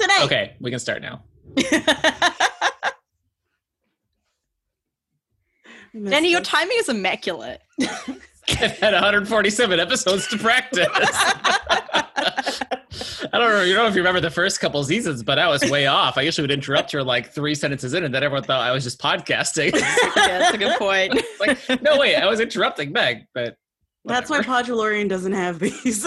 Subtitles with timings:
[0.00, 0.22] Tonight.
[0.24, 1.22] Okay, we can start now.
[5.92, 7.60] Danny, your timing is immaculate.
[8.48, 10.86] I've had 147 episodes to practice.
[13.32, 13.62] I don't know.
[13.62, 16.16] You don't know if you remember the first couple seasons, but I was way off.
[16.16, 18.84] I usually would interrupt her like three sentences in, and then everyone thought I was
[18.84, 19.72] just podcasting.
[19.74, 21.20] yeah, that's a good point.
[21.40, 23.56] like, no, wait, I was interrupting Meg, but
[24.04, 24.72] That's why whatever.
[24.72, 26.06] Podulorian doesn't have these.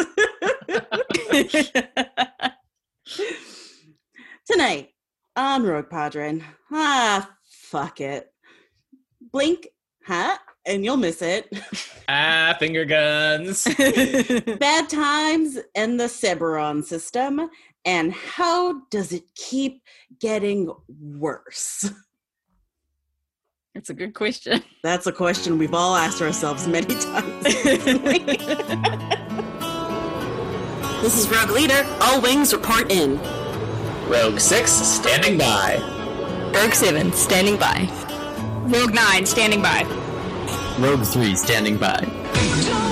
[4.46, 4.90] Tonight
[5.38, 6.44] on Rogue Podron.
[6.72, 8.30] Ah, fuck it.
[9.32, 9.68] Blink,
[10.06, 10.38] huh?
[10.66, 11.50] And you'll miss it.
[12.10, 13.64] ah, finger guns.
[14.60, 17.50] Bad times in the Cerberon system.
[17.86, 19.82] And how does it keep
[20.20, 21.90] getting worse?
[23.74, 24.62] That's a good question.
[24.84, 27.44] That's a question we've all asked ourselves many times.
[31.02, 31.86] this is Rogue Leader.
[32.02, 33.20] All wings report in.
[34.08, 35.80] Rogue Six standing by.
[36.54, 37.90] Rogue 7, standing by.
[38.68, 39.84] Rogue 9, standing by.
[40.78, 42.83] Rogue 3 standing by.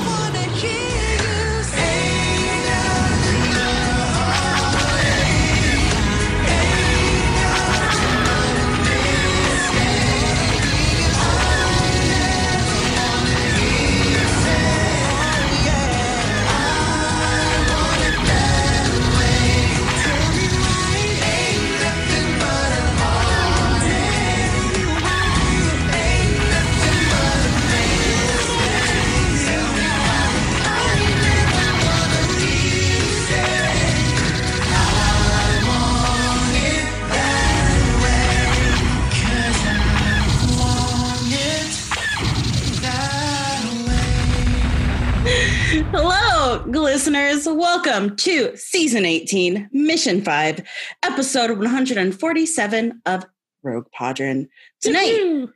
[45.94, 47.46] Hello, listeners.
[47.46, 50.62] Welcome to season 18, mission 5,
[51.04, 53.26] episode 147 of
[53.62, 54.48] Rogue Podron.
[54.80, 55.50] Tonight,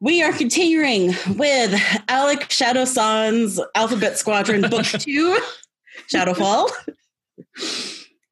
[0.00, 1.78] we are continuing with
[2.08, 5.38] Alec Shadowson's Alphabet Squadron Book 2,
[6.10, 6.70] Shadowfall.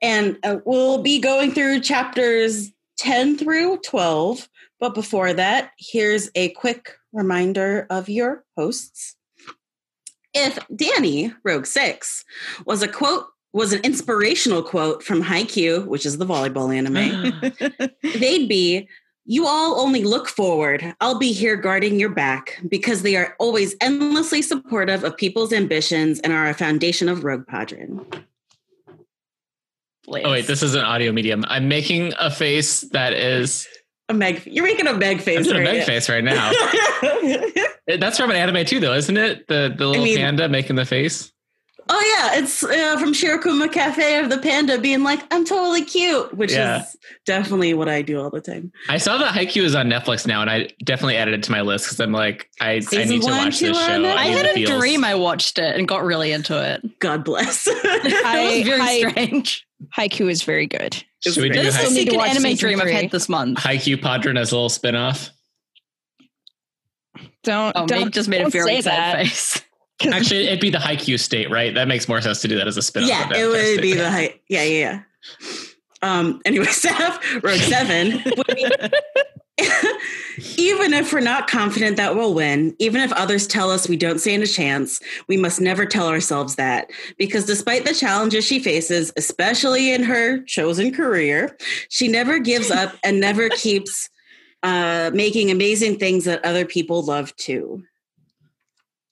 [0.00, 4.48] And uh, we'll be going through chapters 10 through 12.
[4.80, 9.16] But before that, here's a quick reminder of your hosts
[10.36, 12.24] if Danny Rogue Six
[12.66, 17.32] was a quote was an inspirational quote from Haikyuu, which is the volleyball anime,
[18.20, 18.86] they'd be
[19.25, 20.94] you all only look forward.
[21.00, 26.20] I'll be here guarding your back because they are always endlessly supportive of people's ambitions
[26.20, 28.06] and are a foundation of Rogue Podron.
[30.08, 31.44] Oh wait, this is an audio medium.
[31.48, 33.66] I'm making a face that is
[34.08, 35.46] A Meg, you're making a Meg I'm face.
[35.46, 36.52] doing a right Meg face right now.
[37.86, 39.47] That's from an anime too, though, isn't it?
[39.48, 41.32] The the little mean- panda making the face.
[41.88, 46.34] oh yeah, it's uh, from Shirokuma Cafe of the panda being like, "I'm totally cute,"
[46.34, 46.82] which Yeah.
[46.82, 46.96] is
[47.26, 48.72] definitely what I do all the time.
[48.88, 51.60] I saw that Haikyuu is on Netflix now, and I definitely added it to my
[51.60, 53.92] list because I'm like, I, I Season need to watch two this show.
[53.94, 54.16] on Netflix?
[54.16, 54.80] I had a feels.
[54.80, 56.98] dream I watched it and got really into it.
[56.98, 57.69] God bless.
[58.04, 59.66] It was very Hi- strange.
[59.96, 61.04] Haikyuu is very good.
[61.20, 63.58] Should we do This is the need to second anime dream I've had this month.
[63.58, 65.30] Haikyuu Padron as a little spinoff?
[67.46, 69.16] Don't Oh, don't Meg just made a very sad that.
[69.18, 69.62] face.
[70.12, 71.72] Actually, it'd be the Haikyuu state, right?
[71.74, 73.08] That makes more sense to do that as a spinoff.
[73.08, 73.82] yeah, it would Fantastic.
[73.82, 74.42] be the height.
[74.48, 75.02] Yeah, yeah, yeah.
[76.02, 78.22] Um, anyway, staff Road seven.
[80.58, 84.18] even if we're not confident that we'll win, even if others tell us we don't
[84.20, 86.90] stand a chance, we must never tell ourselves that.
[87.16, 91.56] Because despite the challenges she faces, especially in her chosen career,
[91.88, 94.10] she never gives up and never keeps
[94.62, 97.83] uh, making amazing things that other people love too.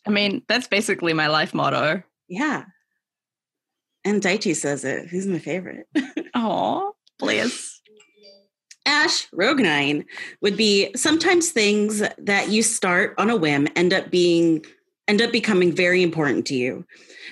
[0.07, 2.03] I mean, that's basically my life motto.
[2.29, 2.65] Yeah.
[4.05, 5.09] And Daichi says it.
[5.09, 5.89] He's my favorite.
[6.35, 7.81] Aw, please.
[8.87, 10.05] Ash Rogue Nine
[10.43, 14.65] would be sometimes things that you start on a whim end up being
[15.09, 16.85] end up becoming very important to you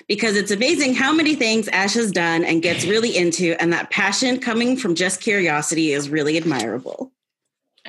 [0.07, 3.89] because it's amazing how many things Ash has done and gets really into, and that
[3.89, 7.11] passion coming from just curiosity is really admirable.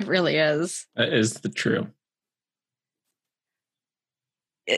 [0.00, 0.86] It really is.
[0.96, 1.88] That is the true.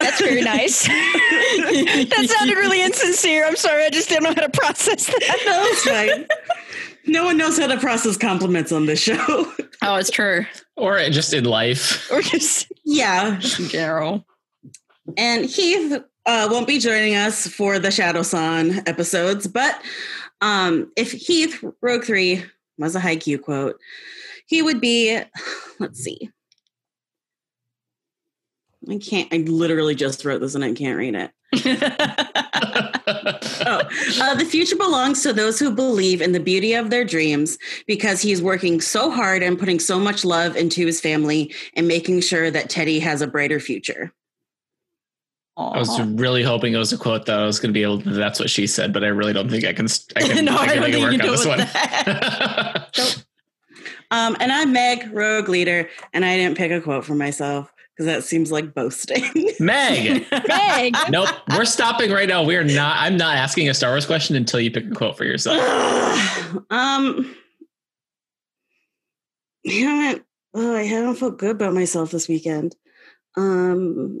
[0.00, 0.86] That's very nice.
[0.86, 3.46] that sounded really insincere.
[3.46, 3.84] I'm sorry.
[3.84, 5.42] I just didn't know how to process that.
[5.44, 6.26] No, it's fine.
[7.06, 9.52] No one knows how to process compliments on this show.
[9.82, 10.44] Oh, it's true.
[10.76, 12.10] Or just in life.
[12.12, 13.36] Or just yeah.
[13.36, 14.26] In general.
[15.16, 19.80] And Heath uh, won't be joining us for the Shadow Son episodes, but
[20.40, 22.44] um, if Heath Rogue 3
[22.78, 23.78] was a Haikyuu quote,
[24.46, 25.20] he would be,
[25.78, 26.30] let's see.
[28.88, 31.30] I can't, I literally just wrote this and I can't read it.
[33.66, 33.80] oh,
[34.20, 38.22] uh, the future belongs to those who believe in the beauty of their dreams because
[38.22, 42.50] he's working so hard and putting so much love into his family and making sure
[42.50, 44.12] that Teddy has a brighter future.
[45.58, 48.00] I was really hoping it was a quote that I was going to be able
[48.02, 48.10] to.
[48.10, 49.88] That's what she said, but I really don't think I can.
[50.16, 51.48] I can, No, I I can don't make think work you on can this do
[51.48, 51.60] one.
[52.94, 53.24] it
[54.10, 58.06] Um, and I'm Meg, rogue leader, and I didn't pick a quote for myself because
[58.06, 59.22] that seems like boasting.
[59.60, 60.94] Meg, Meg.
[61.10, 62.42] nope, we're stopping right now.
[62.42, 62.96] We are not.
[62.98, 65.58] I'm not asking a Star Wars question until you pick a quote for yourself.
[66.70, 67.34] um,
[69.66, 70.24] I haven't.
[70.54, 72.74] Oh, I haven't felt good about myself this weekend.
[73.38, 74.16] Um,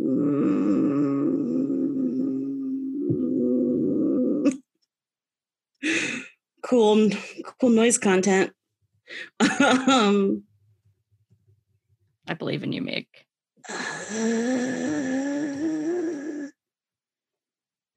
[6.62, 7.10] cool,
[7.60, 8.52] cool noise content.
[9.60, 10.44] um,
[12.28, 13.08] I believe in you, Meg.
[13.70, 13.74] I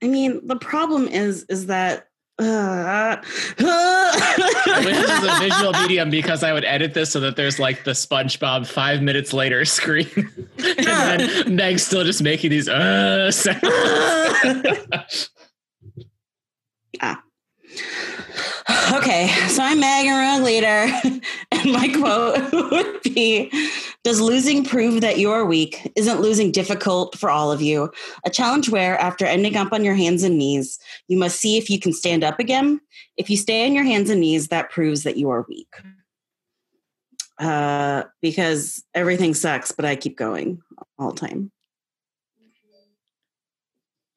[0.02, 2.08] mean, the problem is, is that.
[2.40, 3.18] Uh,
[3.58, 7.92] This is a visual medium because I would edit this so that there's like the
[7.92, 10.08] SpongeBob five minutes later screen,
[10.58, 13.62] and then Meg's still just making these uh sounds.
[18.94, 20.92] okay, so I'm Megan Rogue Leader,
[21.52, 23.52] and my quote would be
[24.04, 25.92] Does losing prove that you're weak?
[25.96, 27.92] Isn't losing difficult for all of you?
[28.26, 31.70] A challenge where, after ending up on your hands and knees, you must see if
[31.70, 32.80] you can stand up again.
[33.18, 35.74] If you stay on your hands and knees, that proves that you are weak.
[37.40, 40.62] Uh, because everything sucks, but I keep going
[41.00, 41.52] all the time.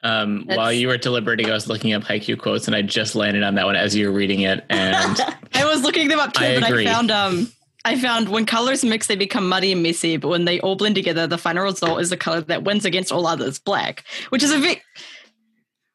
[0.04, 3.42] Um, while you were deliberating, I was looking up Haikyuu quotes, and I just landed
[3.42, 4.64] on that one as you were reading it.
[4.68, 5.18] And
[5.54, 6.86] I was looking them up too, I but agree.
[6.86, 7.50] I found um
[7.86, 10.94] I found when colors mix, they become muddy and messy, but when they all blend
[10.94, 14.04] together, the final result is the color that wins against all others, black.
[14.28, 14.80] Which is a bit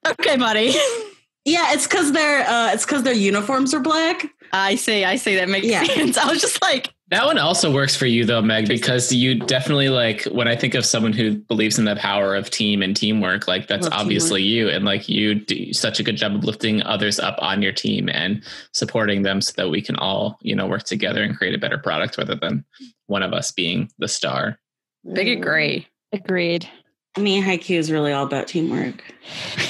[0.08, 0.74] okay, buddy.
[1.46, 4.30] Yeah, it's because their uh, it's because their uniforms are black.
[4.52, 5.36] I see, I see.
[5.36, 5.84] That makes Yeah.
[5.84, 6.18] sense.
[6.18, 9.90] I was just like, that one also works for you, though, Meg, because you definitely
[9.90, 13.48] like when I think of someone who believes in the power of team and teamwork,
[13.48, 16.84] like that's Love obviously you, and like you do such a good job of lifting
[16.84, 18.44] others up on your team and
[18.74, 21.80] supporting them so that we can all, you know, work together and create a better
[21.80, 22.64] product rather than
[23.08, 24.60] one of us being the star.
[25.14, 25.88] big agree.
[26.14, 26.70] Agreed.
[27.18, 29.04] I mean, Haikyuu is really all about teamwork.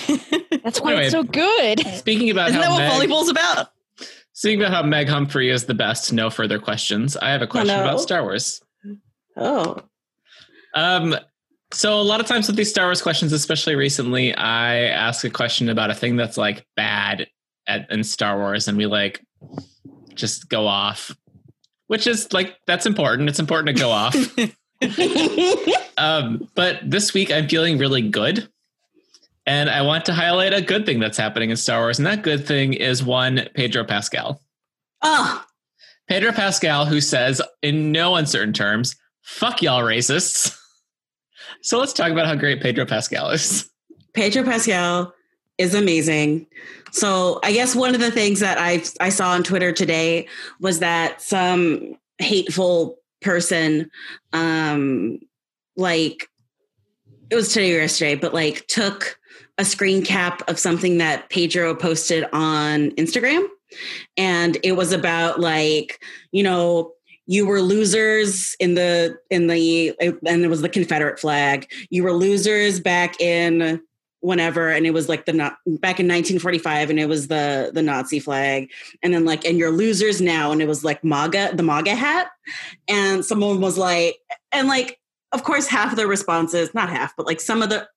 [0.64, 1.04] That's why Anyway.
[1.06, 1.80] it's so good.
[1.96, 3.70] Speaking about Isn't how that what Meg, volleyball's about?
[4.46, 7.18] About how Meg Humphrey is the best, no further questions.
[7.18, 7.84] I have a question no.
[7.84, 8.62] about Star Wars.
[9.36, 9.82] Oh,
[10.74, 11.16] Um,
[11.72, 15.30] so a lot of times with these Star Wars questions, especially recently, I ask a
[15.30, 17.28] question about a thing that's like bad
[17.68, 19.24] at in Star Wars, and we like
[20.16, 21.16] just go off,
[21.88, 23.30] which is like that's important.
[23.30, 24.16] It's important to go off.
[25.98, 28.50] um, but this week I'm feeling really good.
[29.46, 31.98] And I want to highlight a good thing that's happening in Star Wars.
[31.98, 34.42] And that good thing is one Pedro Pascal.
[35.02, 35.44] oh,
[36.08, 40.56] Pedro Pascal, who says, in no uncertain terms, fuck y'all racists.
[41.62, 43.70] So let's talk about how great Pedro Pascal is.
[44.14, 45.14] Pedro Pascal
[45.58, 46.48] is amazing.
[46.92, 50.28] So I guess one of the things that I I saw on Twitter today
[50.60, 53.92] was that some hateful person,
[54.32, 55.20] um,
[55.76, 56.30] like
[57.30, 59.19] it was today or yesterday, but like took
[59.60, 63.46] a screen cap of something that Pedro posted on Instagram,
[64.18, 66.94] and it was about like you know
[67.28, 71.70] you were losers in the in the and it was the confederate flag.
[71.92, 73.80] You were losers back in
[74.22, 77.84] whenever and it was like the not back in 1945 and it was the the
[77.84, 78.72] nazi flag.
[79.04, 82.30] And then like and you're losers now and it was like maga the maga hat.
[82.88, 84.18] And someone was like
[84.52, 85.00] and like
[85.32, 87.88] of course half of the responses not half but like some of the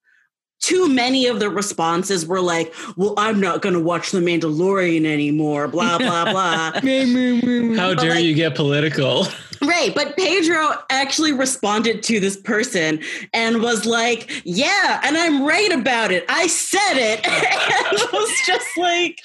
[0.62, 5.04] too many of the responses were like well i'm not going to watch the mandalorian
[5.04, 6.72] anymore blah blah blah
[7.76, 9.26] How But, dare like- you get political?
[9.64, 13.00] Right, but Pedro actually responded to this person
[13.32, 16.24] and was like, "Yeah, and I'm right about it.
[16.28, 19.20] I said it." and was just like,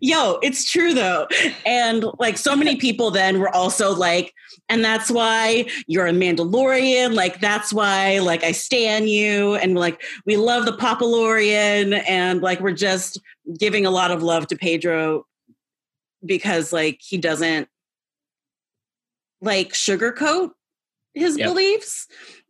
[0.00, 1.26] "Yo, it's true though."
[1.66, 4.32] And like so many people then were also like,
[4.70, 7.14] "And that's why you're a Mandalorian.
[7.14, 12.60] Like that's why like I stan you and like we love the Papalorian and like
[12.60, 13.20] we're just
[13.58, 15.26] giving a lot of love to Pedro
[16.24, 17.68] because like he doesn't
[19.40, 20.50] like sugarcoat
[21.14, 21.48] his Yep.
[21.48, 22.06] beliefs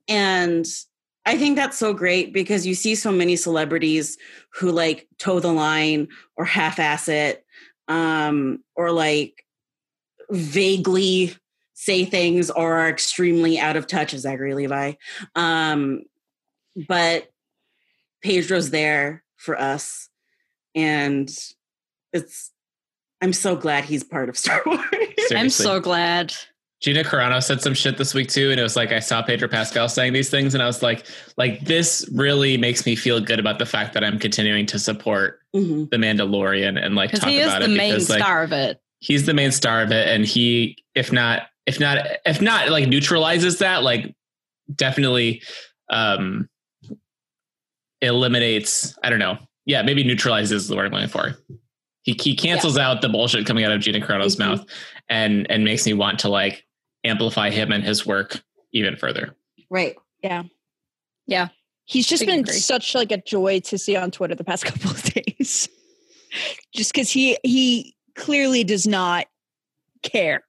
[0.09, 0.67] and
[1.27, 4.17] i think that's so great because you see so many celebrities
[4.55, 7.45] who like toe the line or half-ass it
[7.89, 9.45] um or like
[10.31, 11.35] vaguely
[11.75, 14.93] say things or are extremely out of touch as zachary levi
[15.35, 16.03] um
[16.89, 17.29] but
[18.23, 20.09] pedro's there for us
[20.75, 21.31] and
[22.13, 22.53] it's
[23.21, 24.85] I'm so glad he's part of Star Wars.
[25.35, 26.33] I'm so glad.
[26.81, 29.49] Gina Carano said some shit this week too, and it was like I saw Pedro
[29.49, 31.07] Pascal saying these things, and I was like,
[31.37, 35.41] like this really makes me feel good about the fact that I'm continuing to support
[35.57, 35.91] Mhm.
[35.91, 38.53] the Mandalorian and like talk he is about the it main because like star of
[38.53, 38.81] it.
[39.01, 42.87] he's the main star of it, and he if not if not if not like
[42.89, 44.15] neutralizes that like
[44.75, 45.43] definitely
[45.91, 46.49] um
[48.03, 51.35] eliminates I don't know yeah maybe neutralizes the word I'm going for.
[52.03, 54.39] He he cancels out the bullshit coming out of Gina Carano's Mhm.
[54.39, 54.65] mouth
[55.09, 56.65] and and makes me want to like
[57.05, 59.35] amplify him and his work even further.
[59.71, 59.97] Right.
[60.23, 60.45] Yeah.
[61.27, 61.49] Yeah.
[61.85, 62.53] He's just been agree.
[62.55, 65.69] such like a joy to see on Twitter the past couple of days.
[66.75, 69.27] just because he he clearly does not
[70.03, 70.43] care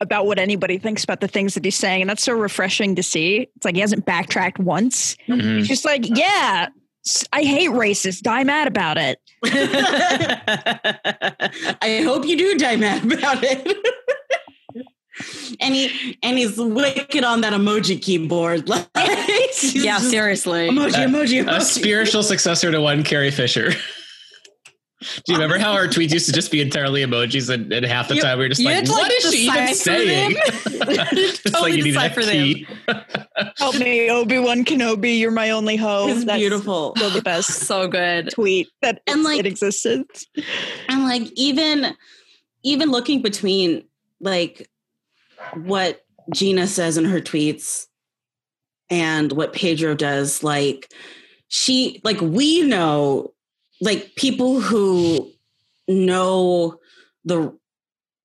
[0.00, 3.02] about what anybody thinks about the things that he's saying, and that's so refreshing to
[3.04, 3.48] see.
[3.54, 5.16] It's like he hasn't backtracked once.
[5.28, 5.58] Mhm.
[5.58, 6.68] He's just like, yeah,
[7.32, 8.20] I hate racists.
[8.20, 9.20] Die mad about it.
[11.82, 13.76] I hope you do die mad about it.
[15.60, 18.68] and he and he's wicked on that emoji keyboard.
[18.68, 18.88] Like,
[19.74, 20.68] yeah, seriously.
[20.70, 23.72] Emoji, Uh, emoji, A spiritual successor to one Carrie Fisher.
[25.24, 28.06] Do you remember how our tweets used to just be entirely emojis and, and half
[28.08, 30.34] the You- time we were just like, had to, what like, is she even saying?
[30.34, 30.42] them.
[31.12, 32.32] it's like Totally you need a decipher them.
[32.54, 32.66] key.
[33.58, 35.18] Help me, Obi Wan Kenobi.
[35.18, 36.10] You're my only hope.
[36.10, 36.94] It's That's beautiful.
[36.96, 38.30] Still the best so good.
[38.30, 40.04] tweet that And, and like- like, it existed.
[40.88, 41.96] and like even
[42.62, 43.82] even looking between
[44.20, 44.70] like
[45.54, 47.86] what Gina says in her tweets
[48.90, 50.92] and what Pedro does, like
[51.48, 53.32] she like we know
[53.80, 55.30] like people who
[55.88, 56.78] know
[57.24, 57.56] the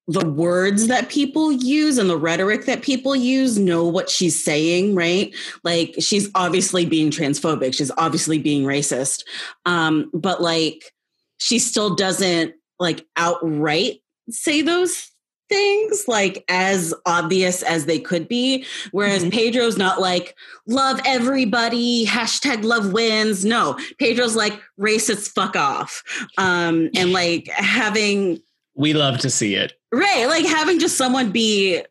[0.09, 4.95] the words that people use and the rhetoric that people use know what she's saying,
[4.95, 5.35] right?
[5.63, 9.23] Like she's obviously being transphobic, she's obviously being racist.
[9.65, 10.93] Um, but like
[11.39, 15.11] she still doesn't like outright say those
[15.49, 19.31] things like as obvious as they could be whereas Mhm.
[19.31, 20.35] pedro's not like
[20.67, 26.03] love everybody hashtag love wins no pedro's like racists fuck off
[26.37, 28.41] um and like having
[28.75, 29.73] We love to see it.
[29.91, 31.85] right like having just someone be We love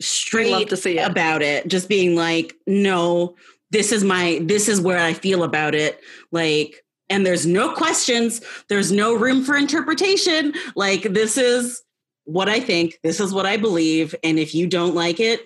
[0.00, 1.08] straight to see it.
[1.08, 3.36] about it just being like no
[3.70, 6.00] this is my this is where i feel about it
[6.32, 11.82] like and there's no questions there's no room for interpretation like this is
[12.24, 15.40] what i think this is what i believe and if you don't like it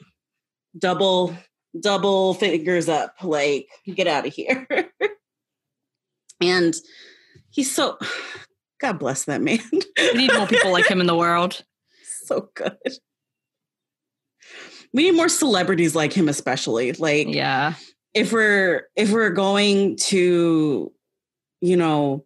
[0.79, 1.35] double
[1.81, 4.67] double fingers up like get out of here
[6.41, 6.75] and
[7.51, 7.99] he's so
[8.81, 9.59] god bless that man
[9.99, 11.63] We need more people like him in the world.
[12.25, 12.77] so good
[14.93, 17.75] we need more celebrities like him especially like Yeah.
[18.15, 20.93] if we're if we're going to
[21.61, 22.25] you know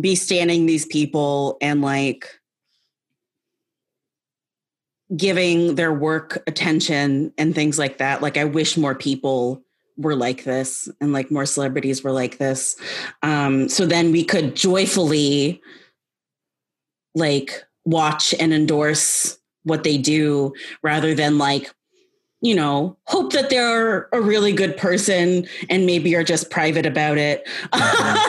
[0.00, 2.28] be standing these people and like
[5.16, 8.22] giving their work attention and things like that.
[8.22, 9.62] Like i wish more people
[9.98, 12.76] were like this and like more celebrities were like this.
[13.22, 15.60] Um so then we could joyfully
[17.14, 21.70] like watch and endorse what they do rather than like
[22.40, 27.18] you know hope that they're a really good person and maybe are just private about
[27.18, 27.46] it.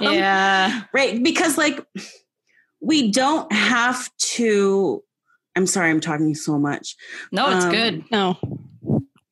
[0.00, 0.82] Yeah.
[0.92, 1.84] right because like
[2.80, 5.02] we don't have to
[5.58, 6.96] i'm sorry i'm talking so much
[7.32, 8.04] No, it's Um, good.
[8.10, 8.38] No.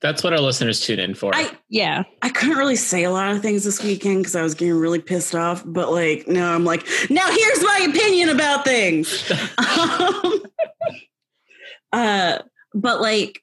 [0.03, 1.35] That's what our listeners tune in for.
[1.35, 2.03] i Yeah.
[2.21, 5.01] i couldn't really say a lot of things this weekend because i was getting really
[5.01, 10.43] pissed off but like now i'm like now here's my opinion about things um,
[11.93, 12.39] uh
[12.75, 13.41] but like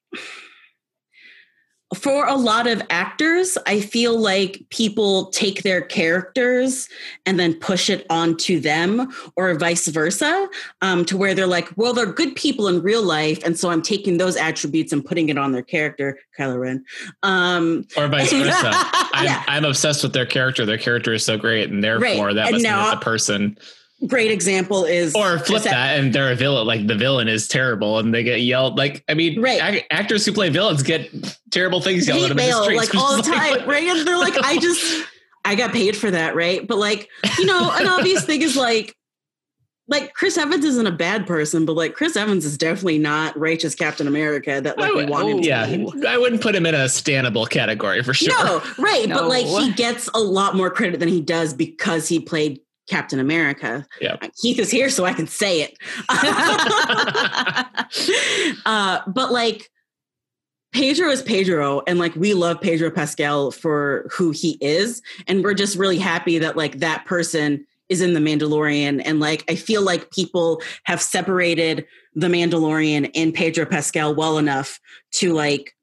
[1.93, 6.87] for a lot of actors, I feel like people take their characters
[7.25, 10.47] and then push it onto them, or vice versa,
[10.81, 13.43] um, to where they're like, well, they're good people in real life.
[13.43, 16.85] And so I'm taking those attributes and putting it on their character, Kylo Ren.
[17.23, 18.71] Um, or vice versa.
[18.73, 19.43] I'm, Yeah.
[19.47, 20.65] I'm obsessed with their character.
[20.65, 22.35] Their character is so great, and therefore Right.
[22.35, 23.57] that And must now- mean that the person.
[24.07, 26.65] Great example is Or flip Chris- that, and they're a villain.
[26.67, 28.77] Like the villain is terrible, and they get yelled.
[28.77, 29.61] Like I mean, Right.
[29.63, 31.09] ac- actors who play villains get
[31.51, 33.69] terrible things yelled at hate them in the streets, like all the is like- time,
[33.69, 33.87] right?
[33.87, 35.05] And they're like, I just,
[35.45, 36.65] I got paid for that, right?
[36.67, 38.95] But like, you know, an obvious thing is like,
[39.89, 43.75] like Chris Evans isn't a bad person, but like Chris Evans is definitely not righteous
[43.75, 46.07] Captain America that like I we would- want him to yeah, be.
[46.07, 48.29] I wouldn't put him in a standable category for sure.
[48.29, 49.07] No, right.
[49.09, 53.19] But like he gets a lot more credit than he does because he played Captain
[53.19, 53.85] America.
[54.01, 54.17] Yeah.
[54.41, 55.77] Keith is here so I can say it.
[58.65, 59.69] uh, but like
[60.73, 65.53] Pedro is Pedro, and like we love Pedro Pascal for who he is, and we're
[65.53, 69.83] just really happy that like that person is in the Mandalorian, and like I feel
[69.83, 71.85] like people have separated
[72.15, 74.79] the Mandalorian and Pedro Pascal well enough
[75.13, 75.75] to like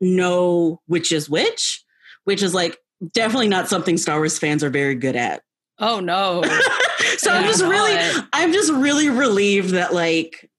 [0.00, 1.82] know which is which,
[2.24, 2.76] which is like
[3.12, 5.42] definitely not something Star Wars fans are very good at.
[5.78, 6.42] Oh no.
[7.16, 7.96] so I'm just really.
[8.32, 10.50] I'm just really relieved that like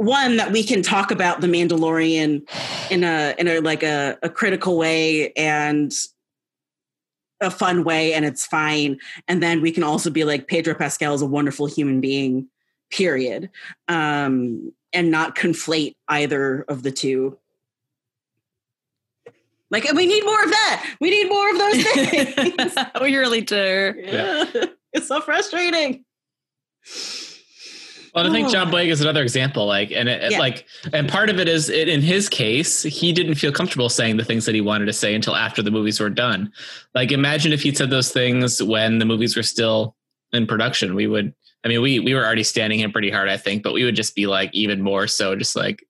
[0.00, 2.48] one that we can talk about the Mandalorian
[2.90, 5.92] in a in a like a, a critical way and
[7.42, 11.12] a fun way and it's fine and then we can also be like Pedro Pascal
[11.12, 12.48] is a wonderful human being
[12.90, 13.50] period
[13.88, 17.38] um and not conflate either of the two
[19.70, 23.94] like we need more of that we need more of those things we really do.
[23.96, 24.44] Yeah.
[24.92, 26.04] it's so frustrating
[28.14, 28.50] Well, I think Oh.
[28.50, 29.66] John Boyega is another example.
[29.66, 30.38] Like, and it, it, Yeah.
[30.40, 34.16] like, and part of it is, it, in his case, he didn't feel comfortable saying
[34.16, 36.52] the things that he wanted to say until after the movies were done.
[36.92, 39.94] Like, imagine if he'd said those things when the movies were still
[40.32, 40.96] in production.
[40.96, 41.32] We would,
[41.64, 43.94] I mean, we we were already standing him pretty hard, I think, but we would
[43.94, 45.84] just be like even more so, just like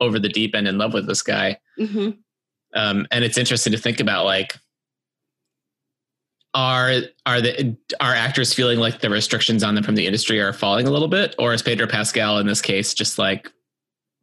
[0.00, 1.58] over the deep end in love with this guy.
[1.78, 2.10] hmm
[2.76, 4.56] Um, and it's interesting to think about, like,
[6.56, 10.54] are are the are actors feeling like the restrictions on them from the industry are
[10.54, 13.52] falling a little bit, or is Pedro Pascal in this case just like,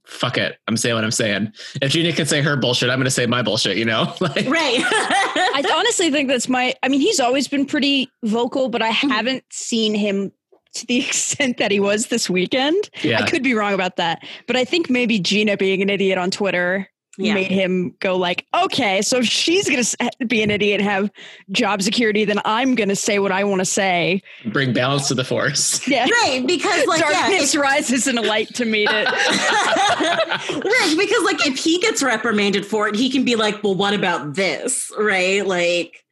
[0.05, 1.53] fuck it, I'm saying what I'm saying.
[1.81, 3.77] If Gina can say her bullshit, I'm going to say my bullshit.
[3.77, 6.73] You know, like right I honestly think that's my.
[6.81, 10.31] I mean, he's always been pretty vocal, but I haven't seen him
[10.73, 12.89] to the extent that he was this weekend.
[13.03, 16.17] yeah, I could be wrong about that, but I think maybe Gina being an idiot
[16.17, 17.35] on Twitter Yeah.
[17.35, 21.11] made him go like, okay, so if she's going to be an idiot and have
[21.51, 24.21] job security, then I'm going to say what I want to say.
[24.47, 25.87] bring balance to the force.
[25.87, 26.07] Yeah.
[26.23, 29.07] right because like yeah, Darkness rises in a light to meet it.
[30.63, 33.93] right because like if he gets reprimanded for it he can be like well what
[33.93, 36.03] about this right like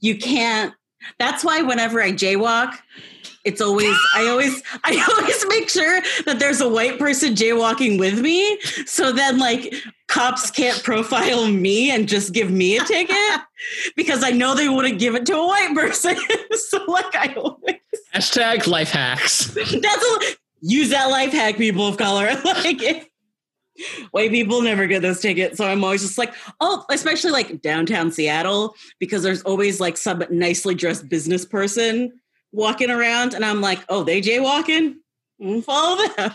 [0.00, 0.74] you can't
[1.18, 2.74] that's why whenever i jaywalk
[3.44, 8.20] it's always i always i always make sure that there's a white person jaywalking with
[8.20, 9.74] me so then like
[10.16, 13.40] cops can't profile me and just give me a ticket
[13.96, 16.16] because i know they wouldn't give it to a white person
[16.52, 17.76] so like i always
[18.16, 19.46] Hashtag life hacks.
[19.54, 22.30] that's a, use that life hack, people of color.
[22.44, 23.08] like, if,
[24.10, 28.10] white people never get those tickets, so I'm always just like, oh, especially like downtown
[28.10, 32.18] Seattle, because there's always like some nicely dressed business person
[32.52, 34.94] walking around, and I'm like, oh, they jaywalking.
[35.42, 36.32] Mm, Follow them.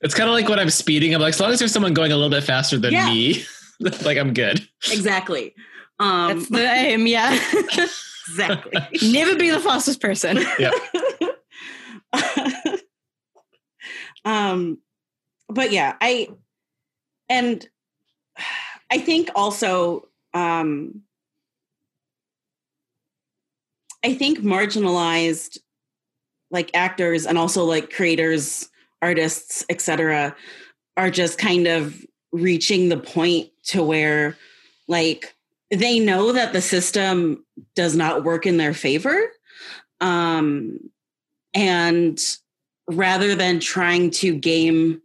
[0.00, 1.14] It's kind of like when I'm speeding.
[1.14, 3.06] I'm like, as long as there's someone going a little bit faster than Yeah.
[3.06, 3.44] me,
[3.80, 4.66] like I'm good.
[4.92, 5.54] Exactly.
[5.98, 7.32] Um, That's the aim, yeah.
[8.28, 8.72] exactly.
[9.02, 10.38] Never be the fastest person.
[10.58, 10.70] Yeah.
[14.24, 14.78] um
[15.48, 16.28] but yeah i
[17.28, 17.68] and
[18.90, 21.02] i think also um
[24.04, 25.58] i think marginalized
[26.50, 28.68] like actors and also like creators
[29.02, 30.34] artists etc
[30.96, 34.36] are just kind of reaching the point to where
[34.86, 35.34] like
[35.70, 39.30] they know that the system does not work in their favor
[40.00, 40.78] um
[41.54, 42.20] and
[42.88, 45.00] rather than trying to game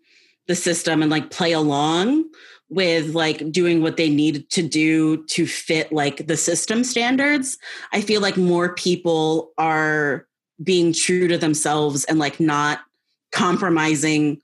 [0.47, 2.25] the system and like play along
[2.69, 7.57] with like doing what they need to do to fit like the system standards
[7.91, 10.27] i feel like more people are
[10.63, 12.81] being true to themselves and like not
[13.33, 14.39] compromising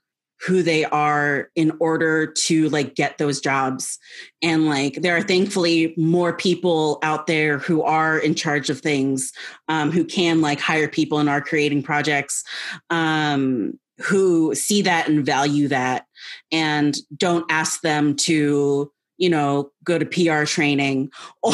[0.46, 3.98] who they are in order to like get those jobs.
[4.42, 9.32] And like there are thankfully more people out there who are in charge of things
[9.68, 12.42] um, who can like hire people and are creating projects
[12.88, 16.06] um, who see that and value that
[16.50, 21.10] and don't ask them to you know go to pr training
[21.42, 21.52] or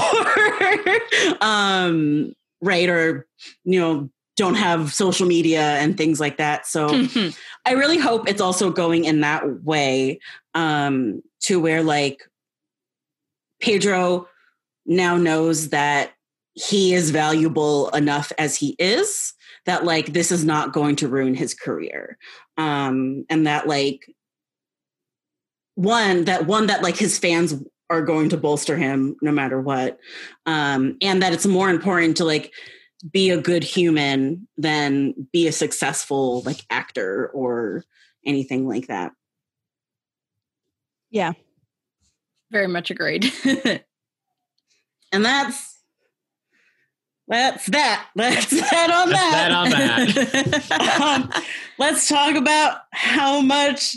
[1.40, 3.26] um right or
[3.64, 6.66] you know don't have social media and things like that.
[6.66, 6.88] So
[7.64, 10.20] I really hope it's also going in that way
[10.54, 12.22] um, to where like
[13.60, 14.28] Pedro
[14.84, 16.12] now knows that
[16.54, 19.34] he is valuable enough as he is
[19.66, 22.16] that like this is not going to ruin his career.
[22.56, 24.10] Um and that like
[25.74, 29.98] one that one that like his fans are going to bolster him no matter what.
[30.46, 32.52] Um and that it's more important to like
[33.10, 37.84] be a good human than be a successful like actor or
[38.24, 39.12] anything like that.
[41.10, 41.32] Yeah.
[42.50, 43.32] Very much agreed.
[45.12, 45.78] And that's
[47.28, 48.06] that's that.
[48.14, 49.48] That's that on That's that.
[49.48, 49.70] that on
[50.70, 51.00] that.
[51.00, 51.42] um,
[51.78, 53.96] let's talk about how much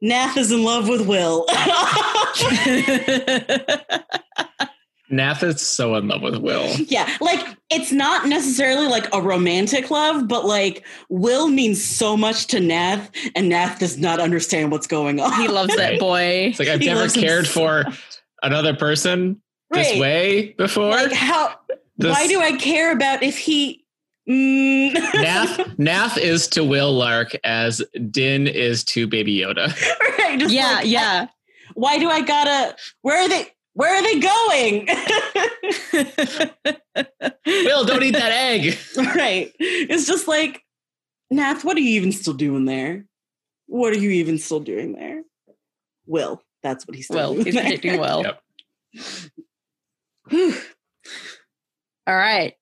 [0.00, 1.46] Nath is in love with Wyl.
[5.16, 6.68] Nath is so in love with Wyl.
[6.88, 12.46] Yeah, like it's not necessarily like a romantic love, but like Wyl means so much
[12.48, 15.32] to Nath, and Nath does not understand what's going on.
[15.40, 16.48] He loves that boy.
[16.50, 18.00] It's like I've He never cared so for much.
[18.42, 20.00] another person this Right.
[20.00, 20.90] way before.
[20.90, 21.54] Like how?
[21.96, 23.84] This- why do I care about if he?
[24.28, 29.68] Mm, Nath Nath is to Wyl Lark as Din is to Baby Yoda.
[30.18, 31.26] right, Yeah, like, yeah.
[31.74, 32.74] Why do I gotta?
[33.02, 33.48] Where are they?
[33.74, 34.86] Where are they going?
[37.66, 38.78] Wyl, don't eat that egg.
[38.96, 39.52] right.
[39.58, 40.62] It's just like,
[41.30, 43.04] Nath, what are you even still doing there?
[43.66, 45.22] What are you even still doing there?
[46.06, 46.42] Wyl.
[46.62, 47.62] That's what he's still Well, doing he's there.
[47.64, 48.22] predicting well.
[48.22, 48.40] Yep.
[50.30, 50.54] Whew.
[52.06, 52.54] All right.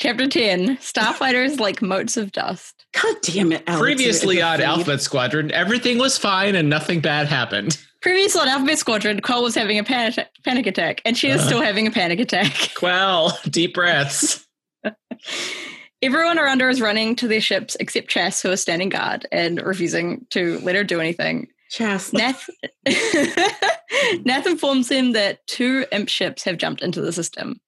[0.00, 2.84] Chapter 10 Starfighters like motes of dust.
[3.00, 3.80] God damn it, Alex.
[3.80, 4.60] Previously on.
[4.60, 7.78] Alphabet Squadron, everything was fine and nothing bad happened.
[8.04, 11.46] Previously on Alphabet Squadron, Cole was having a panic, panic attack, and she is Uh.
[11.46, 12.52] still having a panic attack.
[12.76, 14.46] Quell, deep breaths.
[16.02, 19.58] Everyone around her is running to their ships except Chess, who is standing guard and
[19.62, 21.48] refusing to let her do anything.
[21.72, 22.12] Chass.
[22.12, 22.46] Nath,
[24.26, 27.58] Nath informs him that two imp ships have jumped into the system.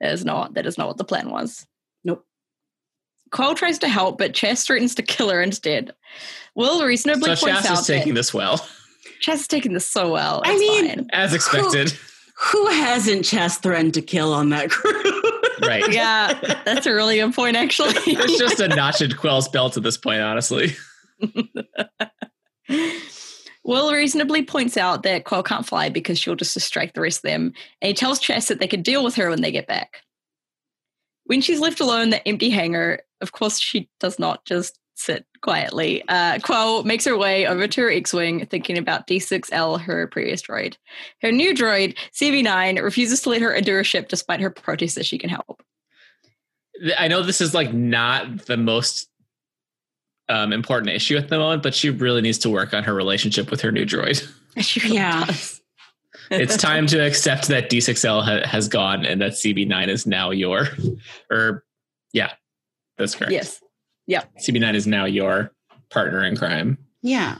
[0.00, 1.64] That is not that is not what the plan was.
[2.02, 2.26] Nope.
[3.30, 5.94] Cole tries to help, but Chess threatens to kill her instead.
[6.56, 8.66] Wyl reasonably So points Chass out is taking that this well,
[9.20, 10.42] Chess is taking this so well.
[10.44, 11.06] I It's mean- fine.
[11.12, 11.92] as expected.
[12.52, 15.22] Who hasn't Chass threatened to kill on that crew?
[15.68, 15.92] right.
[15.92, 16.32] yeah,
[16.64, 17.92] that's a really good point, actually.
[18.06, 20.74] It's just a notch in Quell's belt at this point, honestly.
[23.62, 27.22] Wyl reasonably points out that Quell can't fly because she'll just distract the rest of
[27.30, 27.52] them,
[27.82, 30.02] and he tells Chess that they can deal with her when they get back.
[31.24, 35.26] When she's left alone in the empty hangar, of course, she does not just sit
[35.42, 36.02] quietly.
[36.08, 40.42] Uh, Quell makes her way over to her X Wing, thinking about D6L, her previous
[40.42, 40.76] droid.
[41.22, 45.06] Her new droid, CB9, refuses to let her into her ship despite her protest that
[45.06, 45.62] she can help.
[46.98, 49.08] I know this is like not the most
[50.28, 53.50] um, important issue at the moment, but she really needs to work on her relationship
[53.50, 54.26] with her new droid.
[54.82, 55.24] Really Yeah.
[55.26, 55.60] does.
[56.30, 60.66] It's time to accept that D6L ha- has gone and that CB9 is now your,
[61.30, 61.64] or
[62.12, 62.32] yeah,
[62.98, 63.32] that's correct.
[63.32, 63.60] yes.
[64.38, 65.52] CB9 is now your
[65.90, 66.78] partner in crime.
[67.02, 67.38] yeah.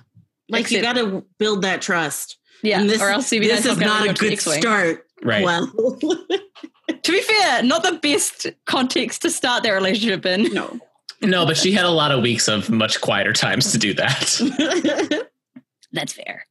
[0.48, 2.36] Like you got to build that trust.
[2.64, 2.80] Yeah.
[2.80, 5.06] And this, or else CB9 this is not a good start.
[5.22, 5.44] Right.
[5.44, 5.66] Well,
[7.02, 10.52] To be fair, not the best context to start their relationship in.
[10.52, 10.78] no.
[11.22, 15.28] No, but she had a lot of weeks of much quieter times to do that.
[15.92, 16.46] That's fair.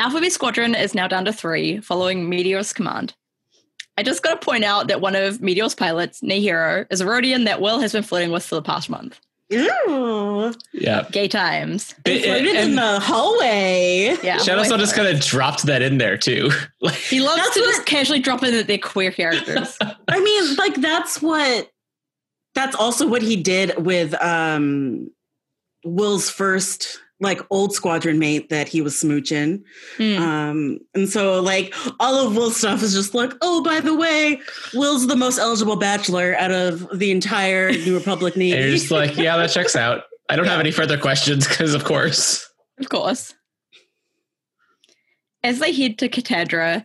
[0.00, 3.14] Alphabet Squadron is now down to three, following Meteor's command.
[3.98, 7.44] I just got to point out that one of Meteor's pilots, Nehiro, is a Rodian
[7.46, 9.20] that Wyl has been flirting with for the past month.
[9.48, 10.52] Ew.
[10.72, 11.06] yeah.
[11.12, 11.94] Gay times.
[12.04, 14.16] They flirted in the hallway.
[14.22, 14.38] Yeah.
[14.38, 16.50] Shadowstone just kind of dropped that in there too.
[17.08, 19.78] He loves That's to what- just casually drop in that they're queer characters.
[20.08, 21.70] I mean, like that's what
[22.54, 25.10] that's also what he did with um
[25.84, 29.62] Wyl's first like old squadron mate that he was smooching.
[29.96, 30.18] Hmm.
[30.18, 34.40] Um and so like all of Wyl's stuff is just like, oh by the way,
[34.74, 39.16] Wyl's the most eligible bachelor out of the entire New Republic and you're just like,
[39.16, 40.04] yeah, that checks out.
[40.28, 42.48] I don't have any further questions because, of course.
[42.80, 43.34] Of course.
[45.42, 46.84] As they head to Catadra,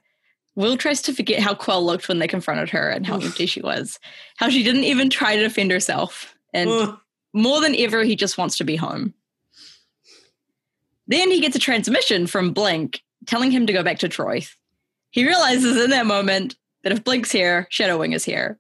[0.56, 3.26] Wyl tries to forget how Quell looked when they confronted her and how Oof.
[3.26, 4.00] empty she was.
[4.38, 6.36] How she didn't even try to defend herself.
[6.54, 7.00] And Ugh.
[7.34, 9.13] more than ever, he just wants to be home.
[11.12, 14.43] Then he gets a transmission from Blink telling him to go back to Troy.
[15.12, 18.58] He realizes in that moment that if Blink's here, Shadowwing is here.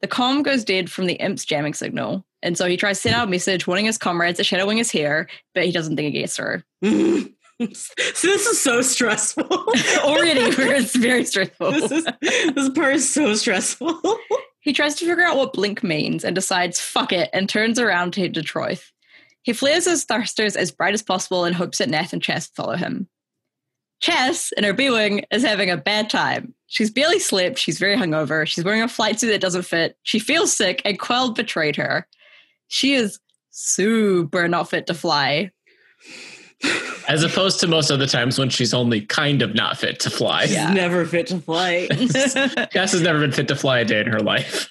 [0.00, 3.16] The comm goes dead from the imp's jamming signal, and so he tries to send
[3.16, 6.18] out a message warning his comrades that Shadowwing is here, but he doesn't think it
[6.18, 6.62] gets through.
[6.82, 7.26] so
[7.60, 9.44] this is so stressful.
[9.98, 11.72] Already, it's very stressful.
[11.72, 14.00] this is this part is so stressful.
[14.60, 18.14] He tries to figure out what blink means and decides, fuck it, and turns around
[18.14, 18.78] to head to Troy.
[19.50, 22.76] He flares his thrusters as bright as possible and hopes that Nath and Chess follow
[22.76, 23.08] him.
[24.00, 26.54] Chess, in her B Wing, is having a bad time.
[26.68, 30.20] She's barely slept, she's very hungover, she's wearing a flight suit that doesn't fit, she
[30.20, 32.06] feels sick, and Quell betrayed her.
[32.68, 33.18] She is
[33.50, 35.50] super not fit to fly.
[37.08, 40.42] As opposed to most other times when she's only kind of not fit to fly.
[40.46, 40.72] She's Yeah.
[40.72, 41.88] never fit to fly.
[42.72, 44.68] Cass has never been fit to fly a day in her life.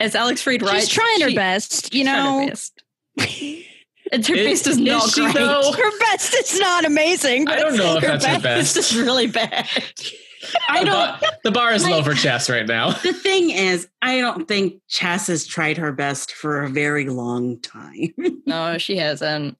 [0.00, 2.48] As Alex Freed writes, She's trying her she- best, you she's trying her know.
[2.48, 2.82] best.
[4.12, 5.34] And her Is- best is is not she, great.
[5.36, 5.70] though?
[5.72, 7.46] Her best is not amazing.
[7.46, 8.76] I but don't know if her that's her best.
[8.76, 9.68] It's just really bad.
[10.68, 11.20] I The don't.
[11.20, 12.90] bar, the bar is low for Chess right now.
[13.04, 17.60] The thing is, I don't think Chass has tried her best for a very long
[17.60, 18.12] time
[18.46, 19.56] No, she hasn't.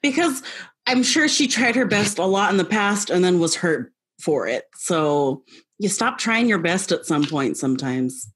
[0.00, 0.42] because
[0.86, 3.92] I'm sure she tried her best a lot in the past and then was hurt
[4.22, 4.64] for it.
[4.76, 5.42] So
[5.78, 8.32] you stop trying your best at some point sometimes.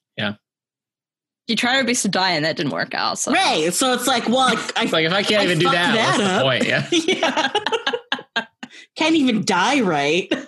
[1.48, 3.18] You tried her best to die and that didn't work out.
[3.18, 3.72] So Right.
[3.74, 4.52] So it's like, well, I,
[4.82, 6.42] It's like if I can't I even do fucked that, what's that the up.
[6.42, 6.64] point?
[6.66, 8.32] Yeah.
[8.36, 8.46] yeah.
[8.96, 10.32] Can't even die right.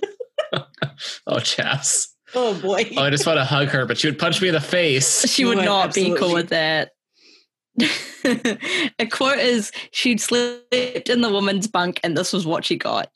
[1.27, 2.15] Oh, Chess.
[2.37, 2.89] Oh boy.
[2.97, 5.29] Oh, I just want to hug her, but she would punch me in the face.
[5.29, 6.91] she would Would, not be cool with that.
[7.81, 13.11] a quote is she'd slept in the woman's bunk and this was what she got.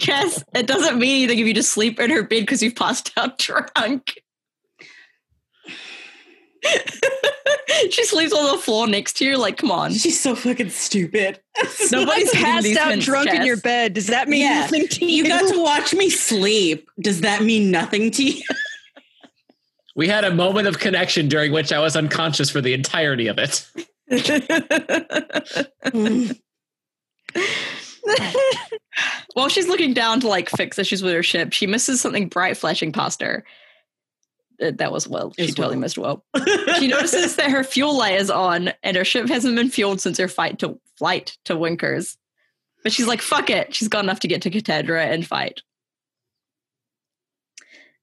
[0.00, 3.12] Cass, it doesn't mean anything if you just sleep in her bed because you've passed
[3.16, 4.14] out drunk.
[7.90, 9.36] she sleeps on the floor next to you.
[9.36, 9.92] Like, come on.
[9.92, 11.40] She's so fucking stupid.
[11.92, 13.94] Nobody's Passed passed out out drunk in your bed.
[13.94, 14.60] Does that mean Yeah.
[14.60, 15.24] nothing to you?
[15.24, 16.88] You got to watch me sleep.
[17.00, 18.42] Does that mean nothing to you?
[19.96, 23.38] We had a moment of connection during which I was unconscious for the entirety of
[23.38, 23.66] it.
[29.34, 32.56] While she's looking down to like fix issues with her ship, she misses something bright
[32.56, 33.44] flashing past her.
[34.60, 35.32] Uh, That was well.
[35.38, 35.80] She totally well.
[35.80, 36.24] missed well.
[36.78, 40.16] She notices that her fuel light is on and her ship hasn't been fueled since
[40.18, 42.16] her fight to flight to Winkers.
[42.82, 43.74] But she's like, fuck it.
[43.74, 45.60] She's got enough to get to Catadra and fight.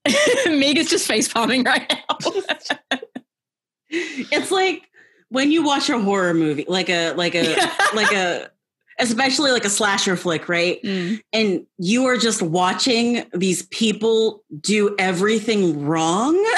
[0.46, 2.18] Meg is just face palming right now.
[3.90, 4.88] it's like
[5.30, 7.56] when you watch a horror movie, like a like a
[7.94, 8.50] like a
[8.98, 10.82] especially like a slasher flick, right?
[10.82, 11.20] Mm.
[11.32, 16.36] And you are just watching these people do everything wrong.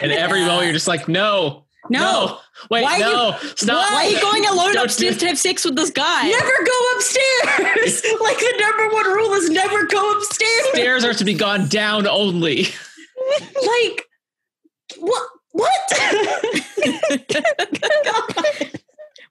[0.00, 2.38] And every moment you're just like, no, no, no,
[2.70, 3.92] wait, Why no, stop.
[3.92, 6.28] Why are you going alone Don't upstairs to have sex with this guy?
[6.28, 8.04] never go upstairs.
[8.20, 10.68] like the number one rule is never go upstairs.
[10.72, 12.66] Stairs are to be gone down only.
[13.54, 14.08] Like
[14.98, 15.22] what?
[15.52, 15.70] What?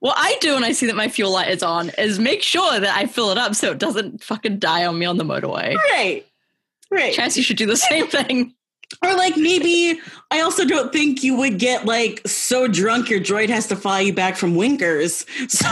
[0.02, 2.80] What I do when I see that my fuel light is on is make sure
[2.80, 5.76] that I fill it up so it doesn't fucking die on me on the motorway.
[5.76, 6.26] right,
[6.90, 7.14] right.
[7.14, 8.52] Chass, you should do the same thing.
[9.00, 10.00] Or like maybe
[10.32, 14.00] I also don't think you would get like so drunk your droid has to fly
[14.00, 15.24] you back from Winkers.
[15.48, 15.68] So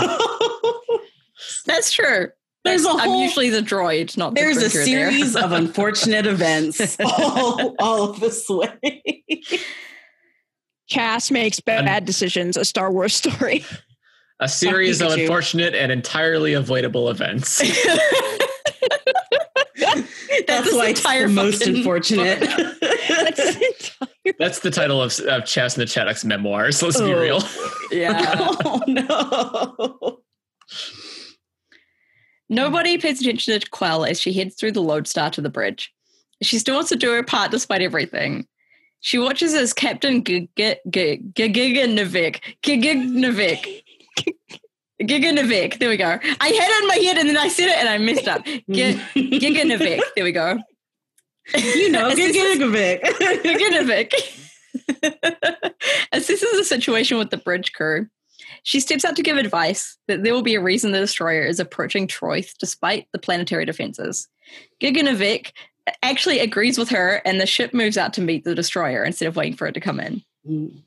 [1.67, 2.29] That's true.
[2.65, 5.45] there's a I'm whole usually the droid, not the there's a series there.
[5.45, 9.25] of unfortunate events all, all of this way.
[10.89, 12.57] Cass makes bad decisions.
[12.57, 13.65] A Star Wars story.
[14.41, 17.59] A series of unfortunate and entirely avoidable events.
[20.47, 22.41] That's this why it's entire the most unfortunate.
[24.39, 26.83] That's the title of, of Chess and the Cheddack's memoirs.
[26.83, 27.21] Let's be Oh.
[27.21, 27.43] real.
[27.91, 28.37] yeah.
[28.65, 30.21] oh no.
[32.49, 35.93] Nobody pays attention to Quell as she heads through the lodestar to the bridge.
[36.43, 38.47] She still wants to do her part despite everything.
[39.01, 41.33] She watches as Captain Giganavik,
[42.63, 43.83] Giganavik,
[45.03, 46.19] Giganavik, there we go.
[46.41, 48.45] I had it in my head and then I said it and I messed up.
[48.45, 50.59] Gi- Giganavik, there we go.
[51.55, 53.03] You know, Giganovic.
[53.03, 54.13] Giganavik
[56.13, 58.07] assesses the situation with the bridge crew.
[58.63, 61.61] She steps out to give advice that there will be a reason the destroyer is
[61.61, 64.29] approaching Troithe despite the planetary defenses.
[64.83, 65.53] Giganavik
[66.03, 69.37] actually agrees with her, and the ship moves out to meet the destroyer instead of
[69.37, 70.23] waiting for it to come in.
[70.49, 70.83] Mm.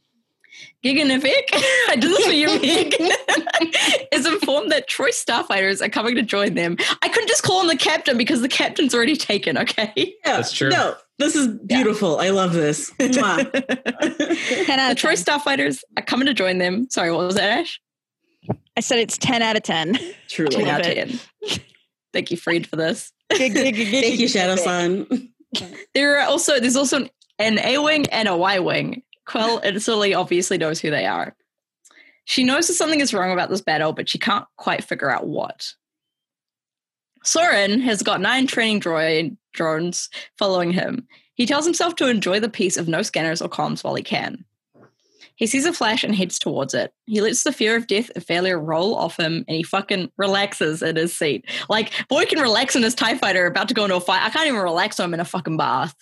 [0.84, 1.50] Giganavik,
[1.89, 2.96] I did this for you, Meg,
[4.12, 6.78] is informed that Troy starfighters are coming to join them.
[7.02, 9.91] I couldn't just call him the captain because the captain's already taken, okay?
[9.96, 10.69] Yeah, That's true.
[10.69, 12.19] No, this is beautiful.
[12.19, 12.91] I love this.
[13.00, 13.50] Mwah.
[14.65, 16.89] 10 out the of Troy starfighters are coming to join them.
[16.89, 17.80] Sorry, what was that, Ash?
[18.76, 19.98] I said it's 10 out of 10.
[20.28, 20.56] Truly.
[20.56, 21.19] 10 out of 10.
[22.12, 23.12] Thank you, Freed, for this.
[23.32, 25.30] Thank you, Shadow Sun.
[25.93, 29.04] There are also there's also an, an A wing and a Y wing.
[29.25, 31.36] Quell instantly obviously knows who they are.
[32.25, 35.27] She knows that something is wrong about this battle, but she can't quite figure out
[35.27, 35.73] what.
[37.25, 41.07] Soran has got nine training droid drones following him.
[41.36, 44.45] He tells himself to enjoy the peace of no scanners or comms while he can.
[45.36, 46.93] He sees a flash and heads towards it.
[47.05, 50.83] He lets the fear of death and failure roll off him and he fucking relaxes
[50.83, 51.45] in his seat.
[51.69, 54.23] Like, boy can relax in his TIE fighter about to go into a fight.
[54.23, 55.95] I can't even relax when I'm in a fucking bath.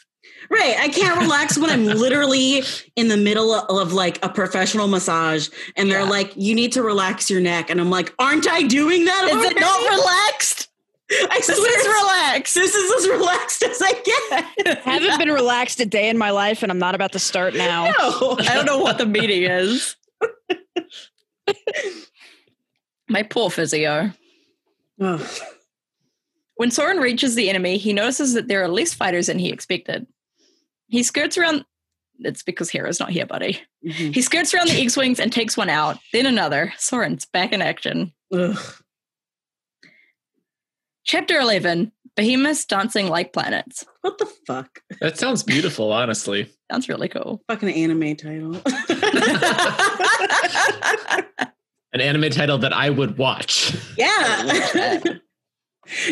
[0.49, 0.75] Right.
[0.80, 2.63] I can't relax when I'm literally
[2.95, 6.10] in the middle of, of, like a professional massage and they're Yeah.
[6.10, 7.69] like, you need to relax your neck.
[7.69, 9.25] And I'm like, aren't I doing that?
[9.25, 9.60] Is it already?
[9.60, 10.67] not relaxed?
[11.12, 12.56] I This swear is relaxed.
[12.56, 14.77] this is as relaxed as I get.
[14.86, 17.54] I haven't been relaxed a day in my life, and I'm not about to start
[17.54, 17.84] now.
[17.99, 18.38] No.
[18.39, 19.95] I don't know what the meeting is.
[23.10, 24.12] My poor physio.
[24.97, 25.19] When
[26.69, 30.08] Soran reaches the enemy, he notices that there are less fighters than he expected.
[30.91, 31.65] He skirts around.
[32.19, 33.60] It's because Hera's not here, buddy.
[33.84, 34.13] Mhm.
[34.13, 36.71] He skirts around the X Wings and takes one out, then another.
[36.77, 38.13] Soran's back in action.
[38.32, 38.58] Ugh.
[41.04, 43.86] Chapter 11 Behemoths dancing like planets.
[44.01, 44.82] What the fuck?
[44.99, 46.51] That sounds beautiful, honestly.
[46.69, 47.41] Sounds really cool.
[47.47, 48.62] Fucking anime title.
[51.93, 53.75] An anime title that I would watch.
[53.97, 54.99] yeah.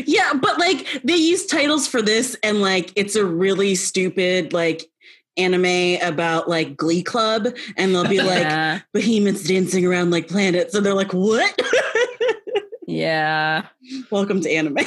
[0.06, 4.90] Yeah, but like they use titles for this and like it's a really stupid like
[5.38, 8.82] anime about like Glee Club and they'll be like yeah.
[8.94, 11.60] behemoths dancing around like planets and they're like what?
[12.88, 13.66] yeah.
[14.12, 14.86] Welcome to anime.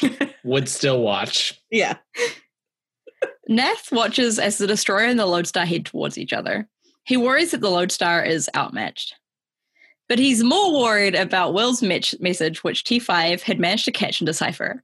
[0.44, 1.60] Would still watch.
[1.70, 1.96] yeah.
[3.48, 6.68] Nath watches as the destroyer and the lodestar head towards each other.
[7.04, 9.14] He worries that the lodestar is outmatched.
[10.10, 14.26] But he's more worried about Wyl's mech- message, which T5 had managed to catch and
[14.26, 14.82] decipher.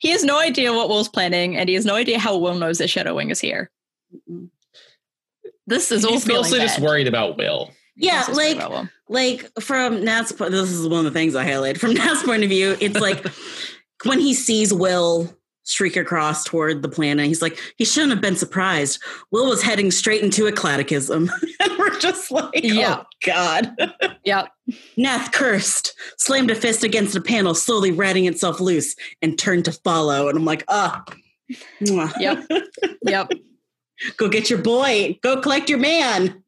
[0.00, 2.78] He has no idea what Wyl's planning, and he has no idea how Wyl knows
[2.78, 3.70] that Shadow Wing is here.
[5.68, 6.66] This is all He's feeling mostly bad.
[6.66, 7.70] just worried about Wyl.
[7.94, 11.36] Yeah, This is worried like like from Nath's po- this is one of the things
[11.36, 12.76] I highlighted from Nath's point of view.
[12.80, 13.24] It's like
[14.04, 15.32] when he sees Wyl
[15.64, 19.02] streak across toward the planet, he's like, he shouldn't have been surprised.
[19.30, 21.30] Wyl was heading straight into a catechism.
[21.60, 23.00] and we're just like, Yeah.
[23.00, 23.76] oh God.
[24.24, 24.48] Yep.
[24.96, 29.72] Nath cursed, slammed a fist against a panel, slowly ratting itself loose, and turned to
[29.72, 30.28] follow.
[30.28, 31.02] And I'm like, ah.
[31.80, 32.12] mwah.
[32.20, 32.44] Yep.
[33.04, 33.32] Yep.
[34.16, 35.18] Go get your boy.
[35.22, 36.42] Go collect your man.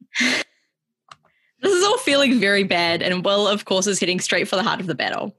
[1.61, 4.63] This is all feeling very bad, and Wyl, of course, is heading straight for the
[4.63, 5.35] heart of the battle.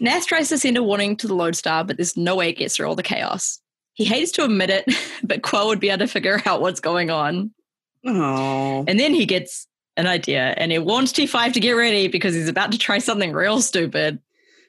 [0.00, 2.76] Nath tries to send a warning to the Lodestar, but there's no way it gets
[2.76, 3.60] through all the chaos.
[3.94, 4.84] He hates to admit it,
[5.22, 7.52] but Quell would be able to figure out what's going on.
[8.06, 8.84] Oh.
[8.86, 9.66] And then he gets
[9.96, 13.32] an idea, and he warns T5 to get ready because he's about to try something
[13.32, 14.20] real stupid.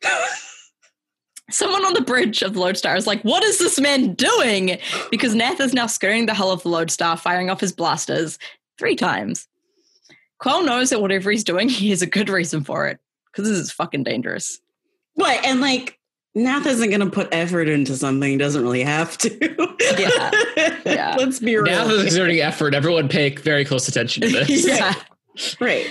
[1.49, 4.77] Someone on the bridge of the Lodestar is like, What is this man doing?
[5.09, 8.39] Because Nath is now skirting the hull of the Lodestar, firing off his blasters
[8.77, 9.47] three times.
[10.39, 12.99] Quell knows that whatever he's doing, he has a good reason for it.
[13.31, 14.59] Because this is fucking dangerous.
[15.15, 15.43] What?
[15.45, 15.97] And like,
[16.33, 18.31] Nath isn't going to put effort into something.
[18.31, 19.65] He doesn't really have to.
[19.97, 20.31] Yeah.
[20.85, 21.15] Yeah.
[21.17, 21.65] Let's be real.
[21.65, 22.73] Now is exerting effort.
[22.73, 24.65] Everyone pay very close attention to this.
[24.67, 24.93] Yeah.
[25.59, 25.87] right.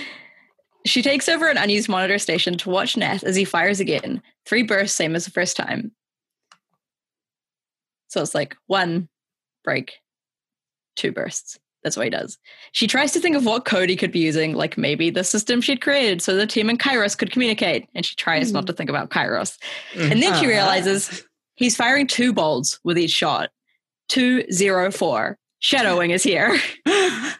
[0.85, 4.21] She takes over an unused monitor station to watch Nath as he fires again.
[4.45, 5.91] Three bursts, same as the first time.
[8.09, 9.07] So it's like one
[9.63, 9.93] break,
[10.95, 11.57] two bursts.
[11.83, 12.37] That's what he does.
[12.73, 15.61] She tries to think of what code he could be using, like maybe the system
[15.61, 17.87] she'd created so the team and Kairos could communicate.
[17.95, 18.67] And she tries not hmm.
[18.67, 19.57] to think about Kairos.
[19.93, 20.11] Mm.
[20.11, 21.23] And then she realizes
[21.55, 23.49] he's firing two bolts with each shot.
[24.09, 25.37] Two zero four.
[25.59, 26.59] Shadow Wing is here.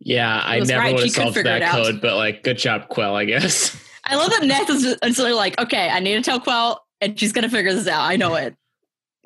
[0.00, 0.94] Yeah, I never right.
[0.94, 3.76] would have solved that code, but like, good job, Quell, I guess.
[4.04, 7.32] I love that Nath is instantly like, okay, I need to tell Quell, and she's
[7.32, 8.02] gonna figure this out.
[8.02, 8.56] I know it.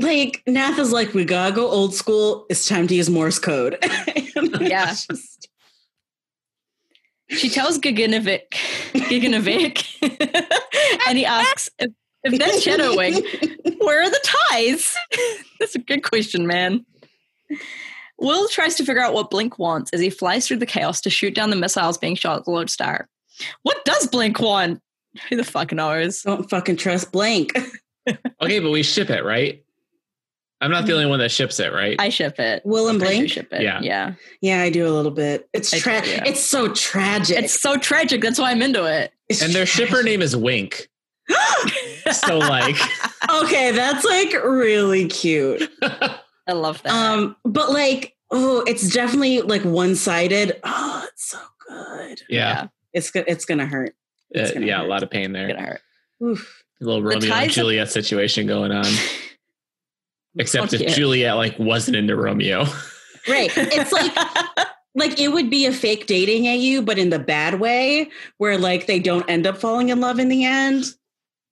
[0.02, 2.44] Like, Nath is like, we gotta go old school.
[2.50, 3.78] It's time to use Morse code.
[4.60, 4.86] Yeah.
[4.86, 5.48] just-
[7.28, 8.50] She tells Giganovic,
[8.92, 9.86] Giganovic,
[11.08, 11.90] and he asks if,
[12.24, 13.22] if that's Shadow Wing,
[13.78, 14.94] where are the ties?
[15.60, 16.84] that's a good question, man.
[18.18, 21.10] Wyl tries to figure out what Blink wants as he flies through the chaos to
[21.10, 23.08] shoot down the missiles being shot at the Lodestar.
[23.62, 24.80] What does Blink want?
[25.28, 26.22] Who the fuck knows?
[26.22, 27.52] Don't fucking trust Blink.
[28.42, 29.61] okay, but we ship it, right?
[30.62, 31.96] I'm not the only one that ships it, right?
[31.98, 32.62] I ship it.
[32.64, 33.30] Will and I do Blink?
[33.30, 33.62] ship it.
[33.62, 33.80] Yeah.
[33.82, 34.14] yeah.
[34.40, 35.48] Yeah, I do a little bit.
[35.52, 36.22] It's I do, yeah.
[36.24, 37.36] It's so tragic.
[37.38, 38.22] It's so tragic.
[38.22, 39.12] That's why I'm into it.
[39.28, 40.88] It's and their shipper name is Wink.
[42.12, 42.76] So like,
[43.42, 45.68] okay, that's like really cute.
[45.82, 46.92] I love that.
[46.92, 50.60] Um, but like, oh, it's definitely like one sided.
[50.64, 52.20] Oh, it's so good.
[52.28, 53.94] yeah, It's go- it's gonna hurt.
[54.30, 55.48] It's Uh, gonna yeah, a lot of pain It's there.
[55.48, 55.80] gonna hurt.
[56.22, 56.62] Oof.
[56.80, 58.84] A little Romeo and ties of- Juliet situation going on.
[60.38, 60.88] Except Oh, if yeah.
[60.90, 62.64] Juliet like wasn't into Romeo.
[63.28, 63.50] Right.
[63.56, 64.12] It's like
[64.94, 68.86] like it would be a fake dating AU, but in the bad way, where like
[68.86, 70.84] they don't end up falling in love in the end.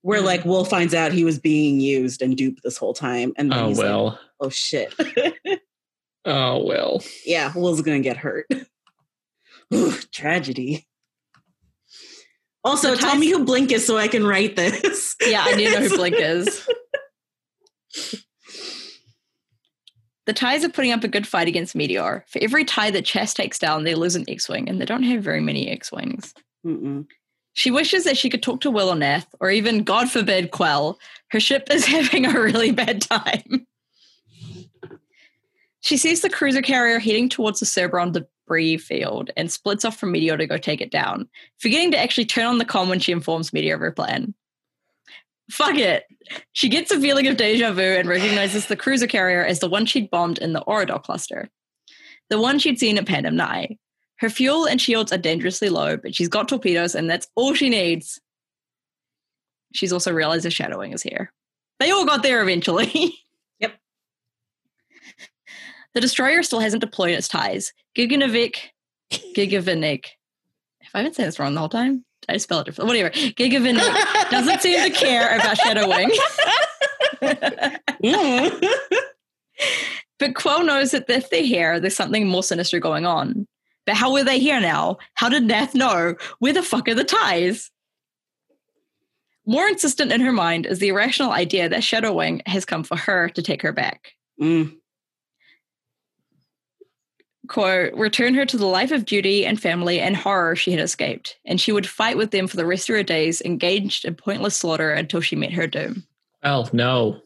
[0.03, 3.53] Where like Wyl finds out he was being used and duped this whole time, and
[3.53, 4.19] then Oh he's like, well.
[4.40, 4.95] "Oh shit,
[6.25, 7.03] Oh well.
[7.27, 8.47] yeah, Wyl's gonna get hurt."
[9.75, 10.87] Ooh, tragedy.
[12.64, 15.16] Also, The tell me who Blink is so I can write this.
[15.27, 16.66] yeah, I need to know who Blink is.
[20.31, 22.24] The Ties are putting up a good fight against Meteor.
[22.28, 25.24] For every tie that Chass takes down, they lose an X-Wing, and they don't have
[25.24, 26.35] very many X-Wings.
[27.55, 31.01] She wishes that she could talk to Wyl or Nath, or even, God forbid, Quell.
[31.31, 33.66] Her ship is having a really bad time.
[35.81, 40.12] She sees the cruiser carrier heading towards the Cerberon debris field and splits off from
[40.12, 41.28] Meteor to go take it down,
[41.59, 44.33] forgetting to actually turn on the comm when she informs Meteor of her plan.
[45.51, 46.05] Fuck it.
[46.53, 49.84] She gets a feeling of deja vu and recognizes the cruiser carrier as the one
[49.84, 51.48] she'd bombed in the Oridol cluster,
[52.28, 53.76] the one she'd seen at Pandem Nye.
[54.18, 57.68] Her fuel and shields are dangerously low, but she's got torpedoes, and that's all she
[57.68, 58.20] needs.
[59.72, 61.32] She's also realized the Shadow Wing is here.
[61.78, 63.14] They all got there eventually.
[63.61, 63.78] Yep.
[65.92, 67.74] The destroyer still hasn't deployed its ties.
[67.94, 68.57] Giganovic,
[69.12, 70.07] Gigavinik.
[70.80, 72.07] Have I been saying this wrong the whole time?
[72.31, 72.78] I spelled it.
[72.78, 73.11] Whatever.
[73.11, 76.11] Gigavinik doesn't seem to care about Shadow Wing.
[78.03, 78.64] Mm.
[80.18, 83.47] But Quell knows that if they're here, there's something more sinister going on.
[83.87, 84.99] But how were they here now?
[85.14, 86.14] How did Nath know?
[86.39, 87.70] Where the fuck are the ties?
[89.47, 92.97] More insistent in her mind is the irrational idea that Shadow Wing has come for
[92.97, 94.12] her to take her back.
[94.41, 94.76] Mm.
[97.51, 101.36] Quote, return her to the life of duty and family and horror she had escaped,
[101.44, 104.57] and she would fight with them for the rest of her days, engaged in pointless
[104.57, 106.07] slaughter until she met her doom.
[106.44, 107.20] Oh no.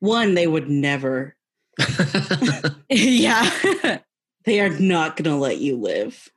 [0.00, 1.36] One, they would never.
[2.90, 3.98] yeah.
[4.44, 6.28] They are not going to let you live.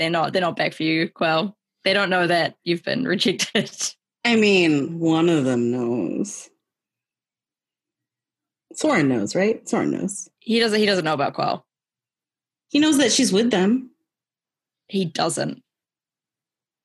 [0.00, 1.56] they're not they're not back for you, Quell.
[1.84, 3.70] They don't know that you've been rejected.
[4.24, 6.50] I mean, one of them knows.
[8.74, 9.64] Soran knows, right?
[9.66, 10.28] Soran knows.
[10.40, 11.64] He doesn't he doesn't know about Quell.
[12.72, 13.90] He knows that she's with them,
[14.88, 15.62] He doesn't.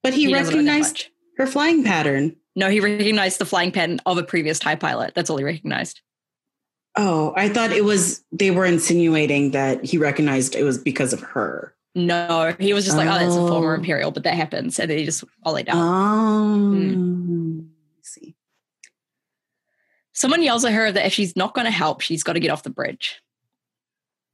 [0.03, 1.07] but he, He doesn't know that recognized
[1.37, 2.35] her flying pattern.
[2.57, 5.13] No, he recognized the flying pattern of a previous TIE pilot.
[5.15, 6.01] That's all he recognized.
[6.97, 11.21] Oh, I thought it was they were insinuating that he recognized it was because of
[11.21, 11.73] her.
[11.95, 13.75] No, he was just like, oh, that's a former Oh.
[13.77, 14.79] Imperial, but that happens.
[14.79, 15.77] And then he just ollied Oh, out.
[15.77, 18.35] Oh, I see.
[20.13, 22.49] Someone yells at her that if she's not going to help, she's got to get
[22.51, 23.21] off the bridge.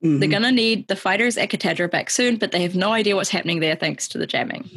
[0.03, 0.19] Mhm.
[0.19, 3.15] They're going to need the fighters at Catadra back soon, but they have no idea
[3.15, 4.69] what's happening there thanks to the jamming.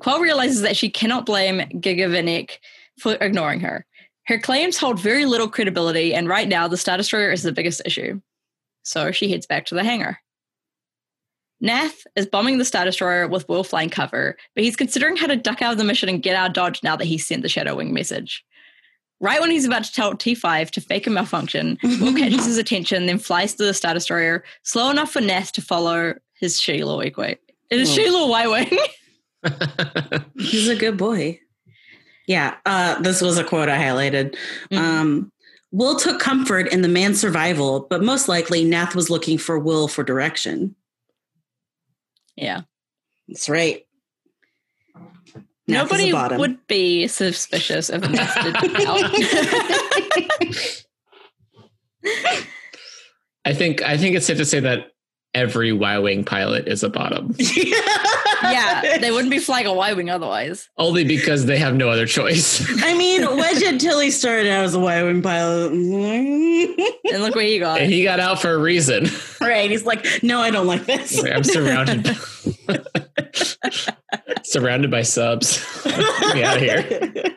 [0.00, 2.58] Quell realizes that she cannot blame Gigavinik
[2.98, 3.86] for ignoring her.
[4.26, 7.82] Her claims hold very little credibility, and right now the Star Destroyer is the biggest
[7.84, 8.20] issue.
[8.82, 10.18] So she heads back to the hangar.
[11.60, 15.36] Nath is bombing the Star Destroyer with Will flying cover, but he's considering how to
[15.36, 17.48] duck out of the mission and get out of Dodge now that he's sent the
[17.48, 18.44] Shadow Wing message.
[19.22, 23.04] Right when he's about to tell T5 to fake a malfunction, Wyl catches his attention,
[23.06, 27.12] then flies to the Star Destroyer, slow enough for Nath to follow his Sheila Wing.
[27.18, 27.38] It
[27.80, 27.94] is Oh.
[27.94, 28.78] Sheila Y Wing.
[30.38, 31.38] He's a good boy.
[32.26, 34.36] Yeah, uh, this was a quote I highlighted.
[34.70, 34.78] Mhm.
[34.78, 35.32] Um,
[35.72, 39.86] Wyl took comfort in the man's survival, but most likely Nath was looking for Wyl
[39.88, 40.74] for direction.
[42.36, 42.62] yeah.
[43.28, 43.86] That's right.
[45.70, 49.12] Nath is a Nobody would be suspicious of a did out.
[53.44, 54.92] I think I think it's safe to say that
[55.34, 57.34] every Y Wing pilot is a bottom.
[57.38, 60.68] yeah, they wouldn't be flying a Y Wing otherwise.
[60.76, 62.66] Only because they have no other choice.
[62.84, 65.72] I mean, Wedge until he started out as a Y Wing pilot.
[67.12, 67.80] And look what he got.
[67.80, 69.08] and he got out for a reason.
[69.40, 69.68] right.
[69.68, 71.20] He's like, no, I don't like this.
[71.24, 72.04] I'm surrounded
[74.42, 75.64] surrounded by subs.
[75.84, 77.36] Get out of here.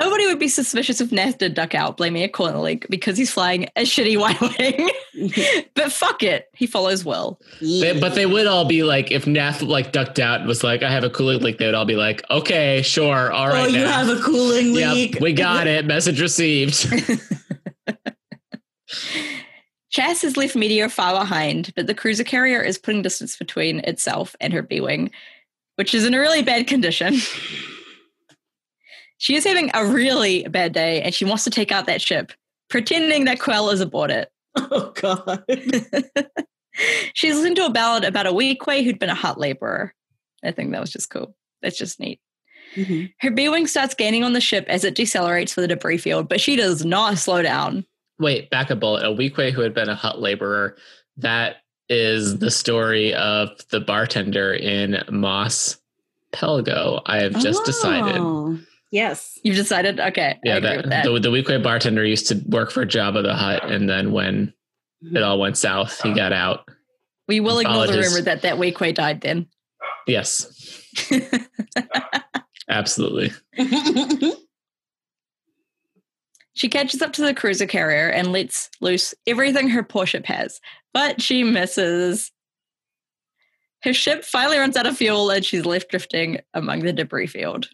[0.00, 3.30] Nobody would be suspicious if Nath did duck out, blaming a corner link because he's
[3.30, 5.70] flying a shitty Y Wing.
[5.74, 7.40] but fuck it, he follows Wyl.
[7.60, 10.82] They, but they would all be like, if Nath like ducked out and was like,
[10.82, 13.62] I have a cooling leak, they would all be like, okay, sure, all right." oh,
[13.62, 13.70] right.
[13.72, 14.06] you Nath.
[14.06, 15.14] have a cooling leak.
[15.14, 15.86] Yep, we got it.
[15.86, 16.92] Message received.
[19.94, 24.34] Chass has left Meteor far behind, but the cruiser carrier is putting distance between itself
[24.40, 25.10] and her B Wing,
[25.76, 27.14] which is in a really bad condition.
[29.18, 32.32] she is having a really bad day and she wants to take out that ship,
[32.68, 34.30] pretending that Quell is aboard it.
[34.56, 35.44] Oh God.
[37.14, 39.94] She's listened to a ballad about a Weequay who'd been a Hutt laborer.
[40.42, 41.36] I think that was just cool.
[41.62, 42.18] That's just neat.
[42.74, 43.12] Mhm.
[43.20, 46.28] Her B Wing starts gaining on the ship as it decelerates for the debris field,
[46.28, 47.84] but she does not slow down.
[48.18, 49.04] Wait, back a bullet.
[49.04, 50.76] A Weequay who had been a Hutt laborer.
[51.16, 51.56] That
[51.88, 55.78] is the story of the bartender in Mos
[56.32, 57.02] Pelgo.
[57.06, 58.16] I have just decided.
[58.18, 58.58] Oh,
[58.94, 59.40] Yes.
[59.42, 59.98] You've decided?
[59.98, 60.34] Okay.
[60.36, 61.04] I Yeah, agree that, with that.
[61.04, 64.54] the the Weequay bartender used to work for Jabba the Hutt, and then when
[65.04, 65.16] mm-hmm.
[65.16, 66.68] it all went south, he got out.
[67.26, 69.48] we will ignore the his- rumor that that Weequay died then.
[70.06, 70.46] Yes,
[72.68, 73.32] absolutely.
[76.54, 80.60] She catches up to the cruiser carrier and lets loose everything her poor ship has,
[80.92, 82.30] but she misses.
[83.82, 87.68] Her ship finally runs out of fuel and she's left drifting among the debris field.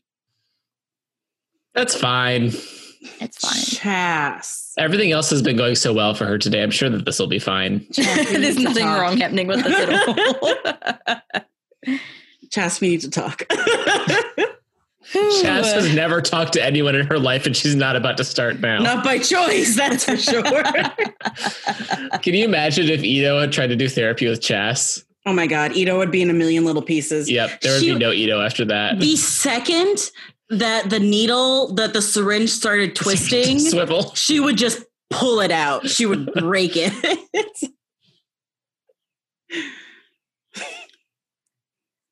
[1.74, 2.50] That's fine.
[3.20, 3.52] It's fine.
[3.62, 4.72] Chass.
[4.76, 6.62] Everything else has been going so well for her today.
[6.62, 7.80] I'm sure that this will be fine.
[7.92, 9.00] Chass, There's nothing talk.
[9.00, 11.24] wrong happening with this at
[11.86, 11.94] all.
[12.50, 13.46] Chass, we need to talk.
[15.12, 18.60] Chass has never talked to anyone in her life, and she's not about to start
[18.60, 18.78] now.
[18.78, 20.42] Not by choice, that's for sure.
[22.22, 25.04] Can you imagine if Ito had tried to do therapy with Chass?
[25.26, 27.30] oh my God, Ito would be in a million little pieces.
[27.30, 28.98] Yep, there would She- be no Ito after that.
[29.00, 30.10] The second
[30.48, 34.14] that the needle that the syringe started twisting, Swivel.
[34.14, 35.88] she would just pull it out.
[35.88, 36.92] She would break it.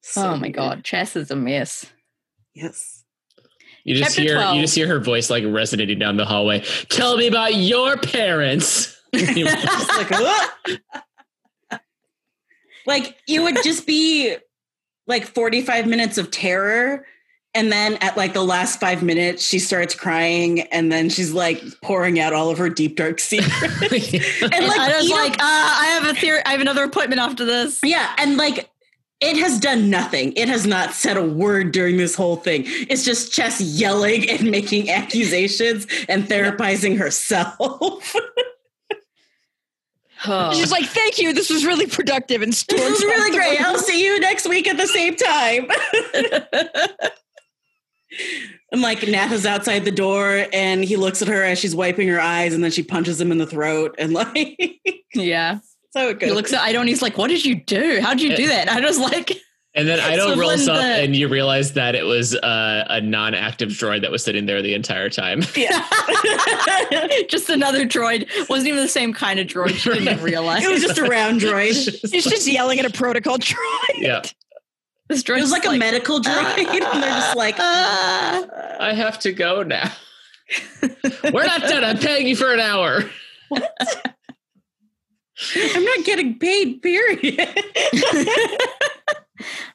[0.02, 1.84] So oh my god, Chass is a mess.
[2.60, 3.04] Yes.
[3.84, 4.56] You just Chapter hear 12.
[4.56, 6.62] you just hear her voice like resonating down the hallway.
[6.90, 8.94] Tell me about your parents.
[9.16, 10.80] Like,
[12.86, 14.36] like it would just be
[15.06, 17.06] like 45 minutes of terror
[17.54, 21.62] and then at like the last five minutes she starts crying and then she's like
[21.82, 23.62] pouring out all of her deep dark secrets
[24.42, 26.40] and And like I was like, uh, I have a theory.
[26.44, 27.80] I have another appointment after this.
[27.82, 28.68] yeah and like
[29.20, 33.04] it has done nothing it has not said a word during this whole thing it's
[33.04, 38.14] just Chass yelling and making accusations and therapizing herself
[40.26, 40.52] Oh.
[40.52, 41.32] She's like, "Thank you.
[41.32, 44.66] This was really productive." And this storms is really great i'll see you next week
[44.66, 45.68] at the same time
[48.70, 52.08] And like Nath is outside the door and he looks at her as she's wiping
[52.08, 54.80] her eyes and then she punches him in the throat and like
[55.14, 55.60] yeah.
[55.98, 56.28] So it goes.
[56.30, 56.80] He looks at Idon.
[56.80, 58.00] And he's like, "What did you do?
[58.00, 59.32] How did you do that?" And I was like,
[59.74, 62.84] and then I don't So rolls up, the- and you realize that it was uh,
[62.88, 65.42] a non-active droid that was sitting there the entire time.
[65.56, 65.86] Yeah,
[67.28, 68.28] just another droid.
[68.48, 69.74] Wasn't even the same kind of droid.
[69.76, 70.64] She didn't even realize.
[70.64, 72.10] it was just a round droid.
[72.10, 73.56] He's just yelling at a protocol droid.
[73.96, 74.22] yeah,
[75.08, 78.46] this droid It was like a medical droid and they're just like "Ah."
[78.80, 79.92] I have to go now.
[81.32, 81.84] We're not done.
[81.84, 83.02] I'm paying you for an hour.
[85.56, 87.48] I'm not getting paid, period.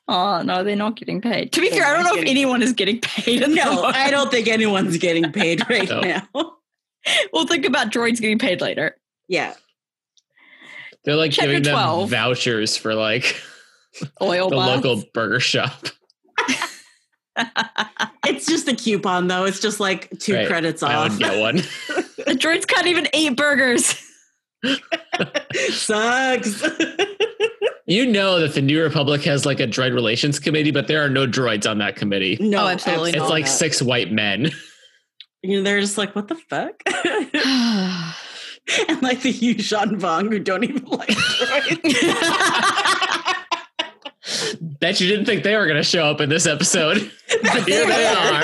[0.09, 1.53] Oh no, they're not getting paid.
[1.53, 3.47] To be They're fair, I don't know if getting- anyone is getting paid.
[3.47, 3.84] No.
[3.86, 6.01] I don't think anyone's getting paid right No.
[6.01, 6.28] now.
[7.32, 8.97] We'll think about droids getting paid later.
[9.30, 9.53] Yeah.
[11.05, 13.41] They're like Chapter giving them vouchers for like
[14.22, 14.84] Oil the baths.
[14.86, 15.88] local burger shop.
[18.26, 19.45] It's just a coupon though.
[19.45, 20.47] It's just like two Right.
[20.47, 21.11] credits I off.
[21.11, 21.55] would get one.
[21.55, 23.95] the droids can't even eat burgers.
[25.70, 26.64] Sucks.
[27.86, 31.09] You know that the New Republic has like a droid relations committee, but there are
[31.09, 32.38] no droids on that committee.
[32.39, 33.30] no, Oh, absolutely It's not.
[33.30, 34.51] like six white men.
[35.41, 36.82] You know, they're just like, what the fuck?
[38.88, 41.93] and like the Yuuzhan Vong who don't even like droids.
[44.84, 47.09] Bet you didn't think they were going to show up in this episode.
[47.41, 48.43] But here they are.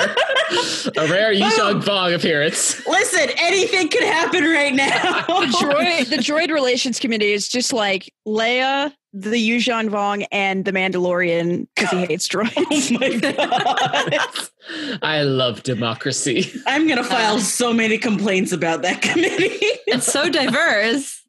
[0.96, 2.84] A rare Yuuzhan Vong appearance.
[2.86, 5.22] Listen, anything could happen right now.
[5.26, 10.72] The droid, the droid relations committee is just like Leia, the Yuuzhan Vong, and the
[10.72, 12.54] Mandalorian because he hates droids.
[12.56, 14.98] oh my god.
[15.02, 16.50] I love democracy.
[16.66, 19.58] I'm gonna uh, file so many complaints about that committee.
[19.86, 21.19] it's so diverse.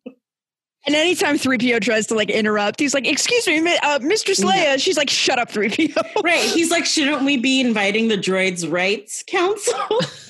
[0.88, 4.82] And anytime 3PO tries to like interrupt, he's like, Excuse me, uh, Mistress Leia.
[4.82, 6.24] She's like, Shut up, 3PO.
[6.24, 6.40] right.
[6.50, 9.76] He's like, shouldn't we be inviting the Droids Rights Council?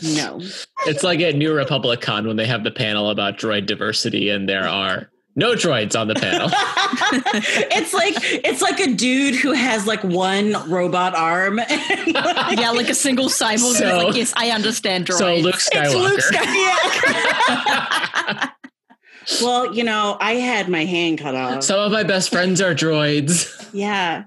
[0.15, 0.41] no.
[0.87, 4.49] It's like at New Republic Con when they have the panel about droid diversity, and
[4.49, 6.49] there are no droids on the panel.
[7.71, 11.55] it's like it's like a dude who has like one robot arm.
[11.55, 11.69] like,
[12.09, 13.59] Yeah, like a single cyborg.
[13.59, 15.17] So- So, like, yes, I understand droids.
[15.19, 18.49] so Luke It's Luke Skywalker.
[19.41, 21.63] Well, you know, I had my hand cut off.
[21.63, 23.69] Some of my best friends are droids.
[23.73, 24.25] yeah.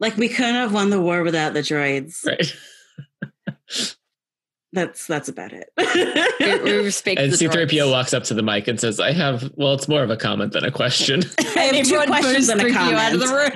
[0.00, 2.26] Like we couldn't have won the war without the droids.
[2.26, 2.54] Right.
[4.72, 5.70] That's that's about it.
[5.78, 5.84] we,
[6.70, 7.90] we respect And the C3PO droids.
[7.90, 10.52] walks up to the mic and says, I have, well, it's more of a comment
[10.52, 11.22] than a question.
[11.38, 13.50] I have two questions and a 3PO out of the room.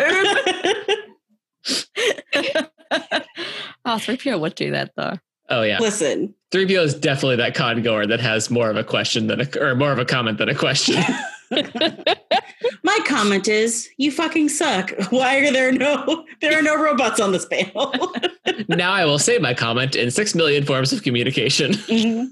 [3.84, 5.18] oh, 3PO would do that though.
[5.50, 5.78] Oh, yeah.
[5.78, 9.48] Listen, 3PO is definitely that con goer that has more of a question than a,
[9.60, 11.02] or more of a comment than a question.
[12.84, 14.92] my comment is you fucking suck.
[15.10, 17.92] Why are there no there are no robots on this panel?
[18.68, 21.72] now I will say my comment in six million forms of communication.
[21.72, 22.28] Mhm.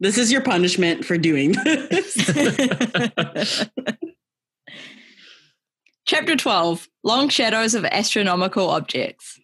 [0.00, 3.66] This is your punishment for doing this.
[6.06, 9.40] Chapter 12 Long Shadows of Astronomical Objects.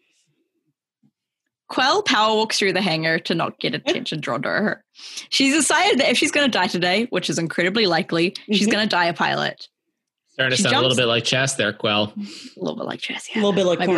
[1.73, 4.85] Quell power walks through the hangar to not get attention drawn to her.
[5.31, 8.73] She's decided that if she's going to die today, which is incredibly likely, she's Mhm.
[8.73, 9.69] going to die a pilot.
[10.35, 12.13] Starting to She sound a little bit like Chass there, Quell.
[12.15, 13.89] A little bit like Chass, A little bit like Might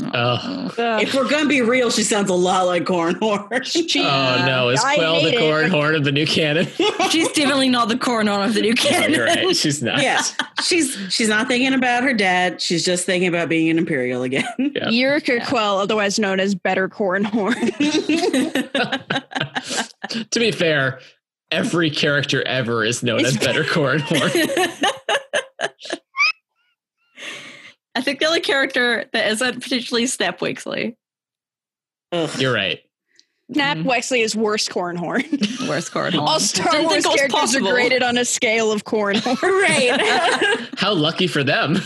[0.00, 0.66] Corn rub it Horn.
[0.66, 0.78] off.
[0.78, 0.98] Oh.
[0.98, 3.62] If we're gonna be real, she sounds a lot like Corran Horn.
[3.64, 5.40] She- Oh no, uh, is I Quell the hate it.
[5.40, 6.66] Corran Horn of the new canon?
[7.10, 9.12] She's definitely not the coroner of the new No, canon.
[9.12, 9.56] you're right.
[9.56, 10.02] She's not.
[10.02, 10.22] yeah,
[10.62, 12.60] she's she's not thinking about her dad.
[12.60, 14.44] She's just thinking about being an Imperial again.
[14.58, 14.88] Yeah.
[14.90, 17.54] Yrica Quell, otherwise known as Better Corran Horn.
[20.30, 21.00] to be fair,
[21.50, 24.30] every character ever is known It's as Better Corran Horn.
[27.98, 30.94] I think the only character that isn't potentially Snap Wexley.
[32.12, 32.30] Ugh.
[32.40, 32.78] You're right.
[33.52, 33.84] Snap Mhm.
[33.84, 35.22] Wexley is worst Corran Horn.
[35.66, 36.20] Where's Cornhorn?
[36.20, 37.68] All Star Wars think it was characters possible.
[37.68, 39.36] are graded on a scale of Corran Horn.
[39.42, 40.68] right.
[40.78, 41.78] How lucky for them.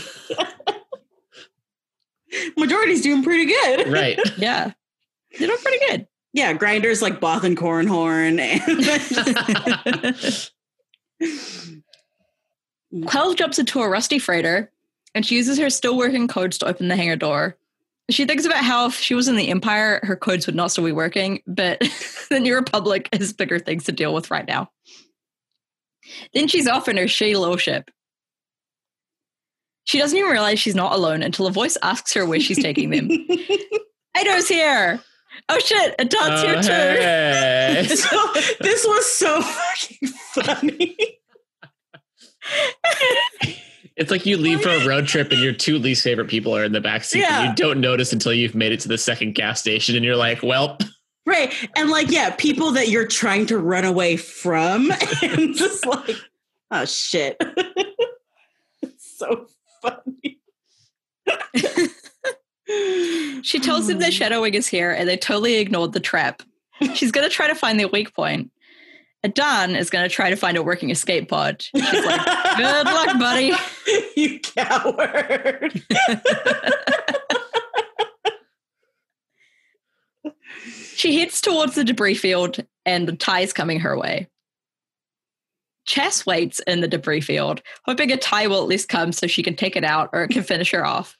[2.57, 3.87] Majority's doing pretty good.
[3.91, 4.19] right.
[4.37, 4.71] Yeah.
[5.39, 6.07] They're doing pretty good.
[6.33, 8.39] Yeah, grinders like Both and Corran Horn.
[8.39, 8.61] And
[13.07, 14.71] Quell jumps into a rusty freighter
[15.15, 17.57] and she uses her still working codes to open the hangar door.
[18.09, 20.83] She thinks about how if she was in the Empire, her codes would not still
[20.83, 21.79] be working, but
[22.29, 24.69] the New Republic has bigger things to deal with right now.
[26.33, 27.89] Then she's off in her shitty little ship.
[29.85, 32.89] She doesn't even realize she's not alone until a voice asks her where she's taking
[32.89, 33.09] them.
[34.17, 34.99] Ido's here!
[35.49, 36.69] Oh shit, Adan's Oh, here too!
[36.69, 37.85] hey.
[37.95, 40.97] so, this was so fucking funny.
[43.95, 46.63] It's like you leave for a road trip and your two least favorite people are
[46.63, 47.41] in the backseat Yeah.
[47.41, 50.15] and you don't notice until you've made it to the second gas station and you're
[50.15, 50.77] like, well,
[51.25, 51.53] Right.
[51.77, 54.91] And like, yeah, people that you're trying to run away from
[55.21, 56.17] and just like,
[56.71, 57.37] oh shit.
[58.81, 59.47] it's so
[59.81, 60.39] funny.
[63.43, 64.11] She tells them that hmm.
[64.11, 66.41] Shadow Wing is here and they totally ignored the trap.
[66.93, 68.51] She's going to try to find their weak point.
[69.23, 71.61] Adan is going to try to find a working escape pod.
[71.61, 73.53] She's like, good luck, buddy.
[74.15, 75.81] you coward.
[80.95, 84.29] She heads towards the debris field and the tie is coming her way.
[85.85, 89.43] Chass waits in the debris field, hoping a tie will at least come so she
[89.43, 91.17] can take it out or it can finish her off.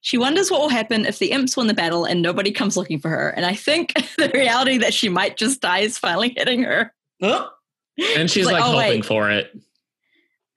[0.00, 2.98] She wonders what will happen if the imps win the battle and nobody comes looking
[2.98, 3.28] for her.
[3.28, 6.90] And I think the reality that she might just die is finally hitting her.
[7.22, 7.50] Oh,
[8.16, 9.04] and she's Like, like, oh, hoping wait.
[9.04, 9.56] for it.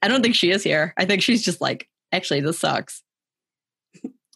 [0.02, 0.94] I don't think she is here.
[0.98, 3.04] I think she's just like, actually, this sucks.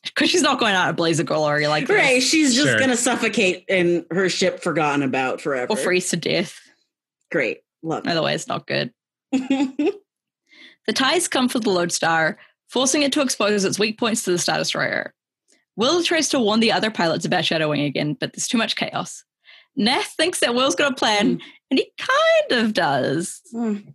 [0.04, 2.24] Because she's not going out a blaze of glory like this, right.
[2.24, 2.78] She's just Sure.
[2.80, 5.74] going to suffocate in her ship forgotten about forever.
[5.74, 6.60] or freeze to death.
[7.32, 7.60] Great.
[7.84, 8.92] Love Either way, it's not good.
[10.88, 14.40] The ties come for the Lodestar, forcing it to expose its weak points to the
[14.40, 15.14] Star Destroyer.
[15.76, 18.76] Wyl tries to warn the other pilots about Shadow Wing again, but there's too much
[18.76, 19.24] chaos.
[19.76, 21.40] Nath thinks that Wyl's got a plan, hmm.
[21.72, 23.42] And he kind of does.
[23.54, 23.94] Mm.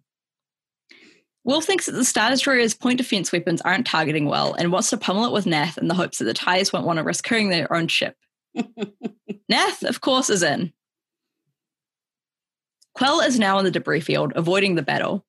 [1.44, 4.96] Wyl thinks that the Star Destroyer's point defense weapons aren't targeting well and wants to
[4.96, 7.50] pummel it with Nath in the hopes that the ties won't want to risk hurting
[7.50, 8.16] their own ship.
[9.48, 10.72] Nath, of course, is in.
[12.94, 15.24] Quell is now in the debris field, avoiding the battle.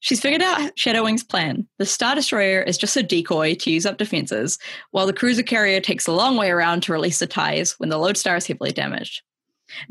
[0.00, 1.68] She's figured out Shadow Wing's plan.
[1.78, 4.58] The Star Destroyer is just a decoy to use up defenses,
[4.90, 7.98] while the cruiser carrier takes a long way around to release the ties when the
[7.98, 9.22] Lodestar is heavily damaged.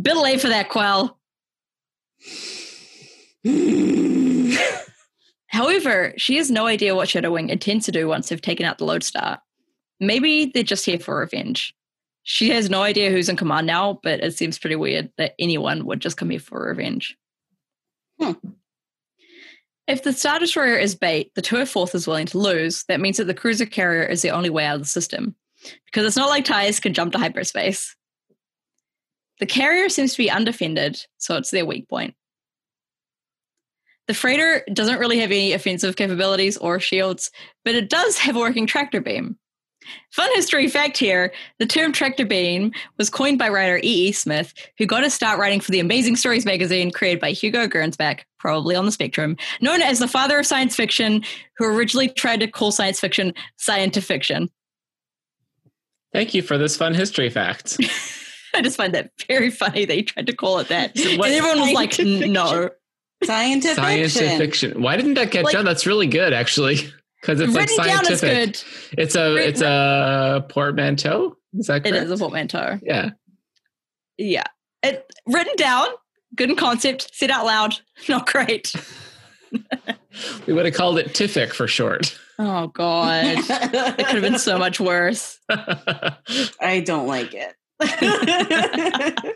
[0.01, 1.17] Bit late for that, Quell.
[5.47, 8.78] However, she has no idea what Shadow Wing intends to do once they've taken out
[8.78, 9.39] the Lodestar.
[9.99, 11.73] Maybe they're just here for revenge.
[12.23, 15.86] She has no idea who's in command now, but it seems pretty weird that anyone
[15.86, 17.15] would just come here for revenge.
[18.19, 18.32] Hmm.
[19.88, 22.84] If the Star Destroyer is bait, the Tour Fourth is willing to lose.
[22.88, 25.36] That means that the cruiser carrier is the only way out of the system.
[25.86, 27.95] Because it's not like TIEs can jump to hyperspace.
[29.39, 32.15] The carrier seems to be undefended, so it's their weak point.
[34.07, 37.31] The freighter doesn't really have any offensive capabilities or shields,
[37.63, 39.38] but it does have a working tractor beam.
[40.11, 44.11] Fun history fact here the term tractor beam was coined by writer E.E.
[44.11, 48.21] Smith, who got his start writing for the Amazing Stories magazine created by Hugo Gernsback,
[48.39, 51.23] probably on the spectrum, known as the father of science fiction,
[51.57, 54.49] who originally tried to call science fiction scientific fiction.
[56.13, 57.77] Thank you for this fun history fact.
[58.56, 60.97] I just find that very funny that he tried to call it that.
[60.97, 62.70] So what- and everyone was like, no.
[63.24, 64.38] Scientific Scientific fiction.
[64.38, 64.82] fiction.
[64.82, 65.66] Why didn't that catch Like- on?
[65.66, 66.76] That's really good, actually,
[67.22, 68.64] because it's like Written down is scientific.
[68.91, 68.99] good.
[69.01, 71.38] It's a Written- it's a portmanteau.
[71.58, 72.06] Is that It correct?
[72.06, 72.80] is a portmanteau.
[72.84, 73.12] Yeah.
[74.18, 74.43] Yeah.
[74.84, 75.88] It, written down,
[76.36, 77.76] good in concept, said out loud,
[78.10, 78.74] not great.
[80.45, 82.18] We would have called it TIFIC for short.
[82.38, 83.24] Oh, God.
[83.26, 85.39] It could have been so much worse.
[85.49, 87.53] I don't like it.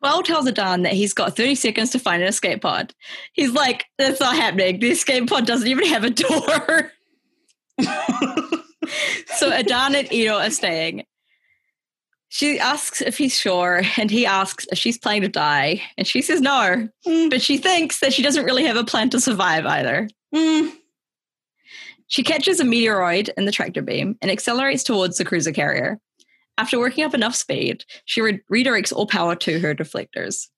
[0.00, 2.94] Quell tells Adan that he's got 30 seconds to find an escape pod.
[3.32, 4.78] He's like, that's not happening.
[4.78, 6.92] The escape pod doesn't even have a door.
[9.36, 11.04] so Adan and Ito are staying.
[12.30, 15.82] She asks if he's sure, and he asks if she's planning to die.
[15.96, 19.08] And she says no, Mm, but she thinks that she doesn't really have a plan
[19.10, 20.08] to survive either.
[20.34, 20.70] mm.
[22.06, 25.98] She catches a meteoroid in the tractor beam and accelerates towards the cruiser carrier.
[26.58, 30.48] After working up enough speed, she re- redirects all power to her deflectors.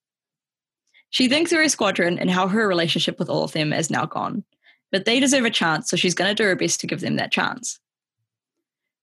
[1.11, 4.07] She thinks of her squadron and how her relationship with all of them is now
[4.07, 4.43] gone,
[4.91, 7.17] but they deserve a chance, so she's going to do her best to give them
[7.17, 7.79] that chance.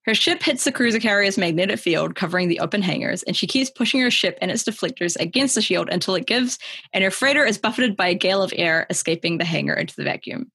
[0.06, 3.70] Her ship hits the cruiser carrier's magnetic field, covering the open hangars, and she keeps
[3.70, 6.58] pushing her ship and its deflectors against the shield until it gives,
[6.94, 10.06] and her freighter is buffeted by a gale of air, escaping the hangar into the
[10.06, 10.50] vacuum.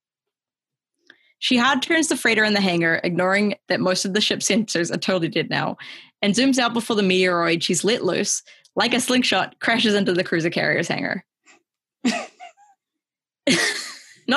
[1.38, 4.94] She hard turns the freighter in the hangar, ignoring that most of the ship's sensors
[4.94, 5.76] are totally dead now,
[6.22, 8.42] and zooms out before the meteoroid she's let loose,
[8.76, 11.24] like a slingshot, crashes into the cruiser carrier's hangar.
[12.04, 12.28] Not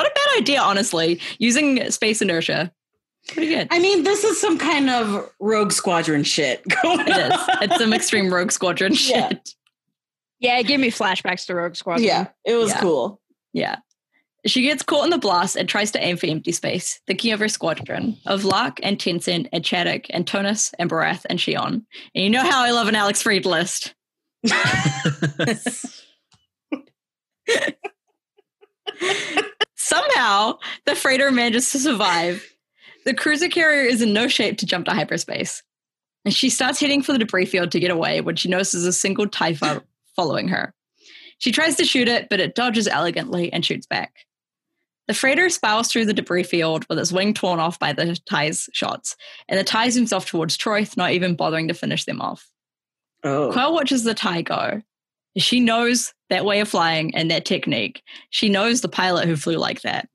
[0.04, 2.72] a bad idea, honestly, using space inertia.
[3.28, 3.68] Pretty good.
[3.70, 7.32] I mean, this is some kind of Rogue Squadron shit going It is.
[7.32, 7.62] on.
[7.62, 9.14] It's some extreme Rogue Squadron shit.
[9.14, 9.32] Yeah.
[10.38, 12.06] Yeah, it gave me flashbacks to Rogue Squadron.
[12.06, 12.80] Yeah, it was Yeah.
[12.80, 13.20] cool.
[13.54, 13.76] Yeah.
[14.46, 17.40] She gets caught in the blast and tries to aim for empty space, thinking of
[17.40, 21.84] her squadron of Lark and Tensent and Chadic and Tonus and Barath and Shion.
[22.14, 23.94] And you know how I love an Alex Freed list.
[29.74, 32.48] Somehow, the freighter manages to survive.
[33.04, 35.62] The cruiser carrier is in no shape to jump to hyperspace.
[36.24, 38.92] And she starts heading for the debris field to get away when she notices a
[38.92, 39.82] single fo-
[40.16, 40.72] following her.
[41.38, 44.12] She tries to shoot it, but it dodges elegantly and shoots back.
[45.08, 48.68] The freighter spirals through the debris field with its wing torn off by the TIE's
[48.72, 49.16] shots,
[49.48, 52.48] and the TIE zooms off towards Troithe, not even bothering to finish them off.
[53.22, 54.82] Oh, Quell watches the TIE go.
[55.36, 58.02] She knows that way of flying and that technique.
[58.30, 60.08] She knows the pilot who flew like that.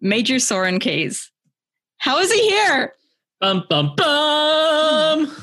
[0.00, 1.30] Major Soran Keize.
[1.98, 2.94] How is he here?
[3.40, 5.36] bum bum bum.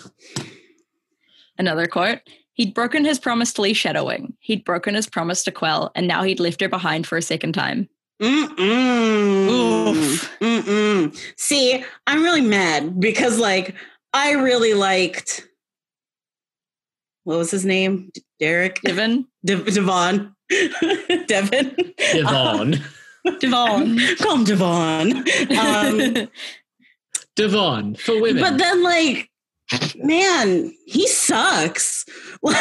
[1.57, 2.19] Another quote.
[2.53, 4.35] He'd broken his promise to Lee Shadow Wing.
[4.39, 7.53] He'd broken his promise to Quell, and now he'd left her behind for a second
[7.53, 7.89] time.
[8.21, 9.49] Mm-mm.
[9.49, 10.39] Oof.
[10.39, 11.33] Mm-mm.
[11.37, 13.75] See, I'm really mad because, like,
[14.13, 15.47] I really liked
[17.29, 18.11] what was his name?
[18.39, 19.27] Derek Devon?
[19.45, 20.35] De- Devon.
[21.27, 21.75] Devon.
[22.11, 22.83] Devon.
[23.39, 23.99] Devon.
[24.17, 25.25] Call him Devon.
[25.55, 26.27] Um,
[27.35, 28.41] Devon for women.
[28.41, 29.29] but then, like,
[29.97, 32.05] man, he sucks.
[32.41, 32.55] Like-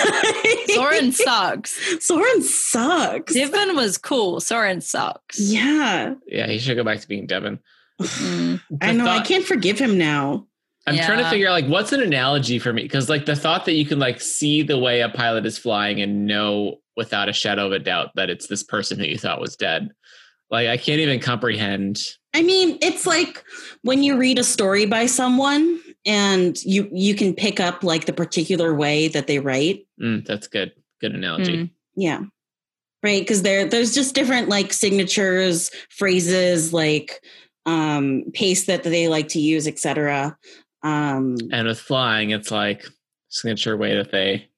[0.71, 1.79] Soran sucks.
[1.99, 3.33] Soran sucks.
[3.33, 4.41] Devon was cool.
[4.41, 5.39] Soran sucks.
[5.39, 7.61] yeah, yeah, he should go back to being Devon.
[8.01, 8.61] Mm.
[8.83, 9.09] I The know.
[9.09, 10.47] I can't forgive him now.
[10.87, 13.67] I'm trying to figure out like what's an analogy for me because like the thought
[13.67, 17.33] that you can like see the way a pilot is flying and know without a
[17.33, 19.91] shadow of a doubt that it's this person who you thought was dead.
[20.51, 22.01] Like I can't even comprehend.
[22.35, 23.45] I mean, it's like
[23.83, 28.13] when you read a story by someone and you you can pick up like the
[28.13, 29.87] particular way that they write.
[30.01, 30.73] Mm, that's good.
[31.01, 31.57] Good analogy.
[31.57, 31.71] Mm.
[31.97, 32.21] Yeah.
[33.03, 37.21] Right, because there there's just different like signatures, phrases, like
[37.67, 40.37] um pace that they like to use, etc.
[40.83, 42.85] Um And with flying, it's like
[43.29, 44.49] signature way that they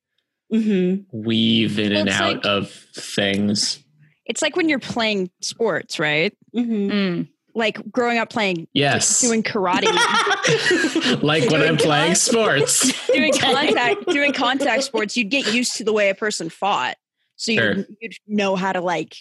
[0.53, 1.05] mhm.
[1.13, 3.79] weave in Well, and out like- of things.
[4.27, 6.33] It's like when you're playing sports, right?
[6.55, 6.91] Mhm.
[6.91, 7.29] Mm.
[7.61, 9.21] Like growing up playing, Yes.
[9.21, 9.85] doing karate,
[11.23, 13.07] like when I'm playing con- sports.
[13.13, 15.15] doing contact, doing contact sports.
[15.17, 16.97] You'd get used to the way a person fought,
[17.37, 19.15] so you'd, you'd know how to like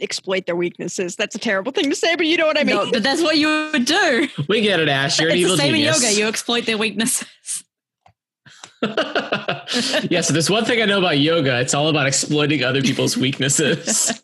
[0.00, 1.16] exploit their weaknesses.
[1.16, 2.76] That's a terrible thing to say, but you know what I mean.
[2.76, 4.28] No, but that's what you would do.
[4.48, 5.20] we get it, Ash.
[5.20, 5.98] You're an evil the same genius.
[5.98, 6.18] in yoga.
[6.18, 7.28] You exploit their weaknesses.
[8.82, 11.60] yeah, so there's one thing I know about yoga.
[11.60, 14.20] It's all about exploiting other people's weaknesses.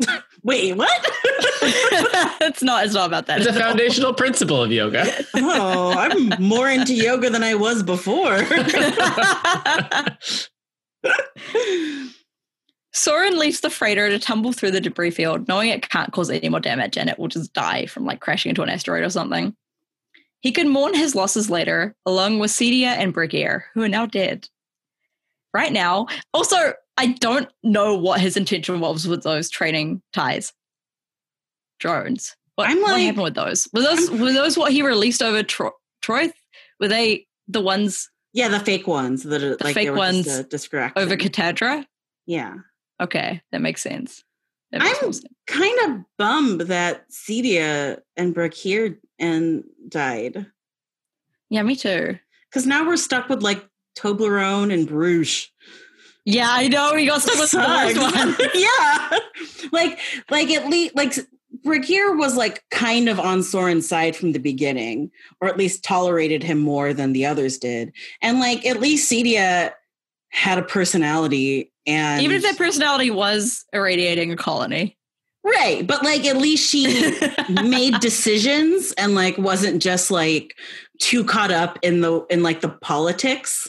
[0.42, 0.90] Wait, what?
[2.42, 2.84] it's not.
[2.84, 3.38] It's not about that.
[3.38, 3.68] It's a at all.
[3.68, 5.06] foundational principle of yoga.
[5.34, 8.38] oh, I'm more into yoga than I was before.
[12.94, 16.48] Soran leaves the freighter to tumble through the debris field, knowing it can't cause any
[16.48, 19.54] more damage and it will just die from like crashing into an asteroid or something.
[20.40, 24.48] He can mourn his losses later, along with Cedia and Brigier, who are now dead.
[25.52, 30.52] Right now, also, I don't know what his intention was with those training ties.
[31.78, 32.36] Drones.
[32.56, 33.66] What, I'm what like- happened with those?
[33.72, 35.72] Were those were those what he released over Tro-
[36.02, 36.32] Troithe?
[36.78, 41.16] Were they the ones yeah, the fake ones that are The like fake ones over
[41.16, 41.84] Catadra?
[42.26, 42.54] yeah.
[43.00, 44.22] Okay, that makes sense.
[44.72, 45.24] That makes I'm- sense.
[45.46, 50.46] kind of bummed that Cedia and Brakir and died
[51.48, 52.18] Yeah, me too.
[52.50, 53.66] because now we're stuck with like
[53.96, 55.50] Toblerone and Bruges.
[56.24, 56.94] Yeah, I know.
[56.96, 58.14] He got stuck with the Sucks.
[58.14, 58.50] one.
[58.54, 59.18] yeah,
[59.72, 59.98] like
[60.30, 61.14] like at least like
[61.64, 65.10] Brakir was like kind of on Soran's side from the beginning,
[65.40, 69.72] or at least tolerated him more than the others did, and like at least Cedia
[70.28, 74.96] had a personality and Even if that personality was irradiating a colony.
[75.42, 76.84] right, but like at least she
[77.48, 80.54] made decisions and like wasn't just like
[81.00, 83.68] too caught up in the in like the politics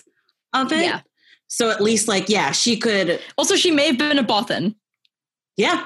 [0.53, 0.83] of it.
[0.83, 1.01] Yeah.
[1.47, 4.75] So at least like yeah, she could Also, she may have been a Bothan.
[5.57, 5.85] yeah.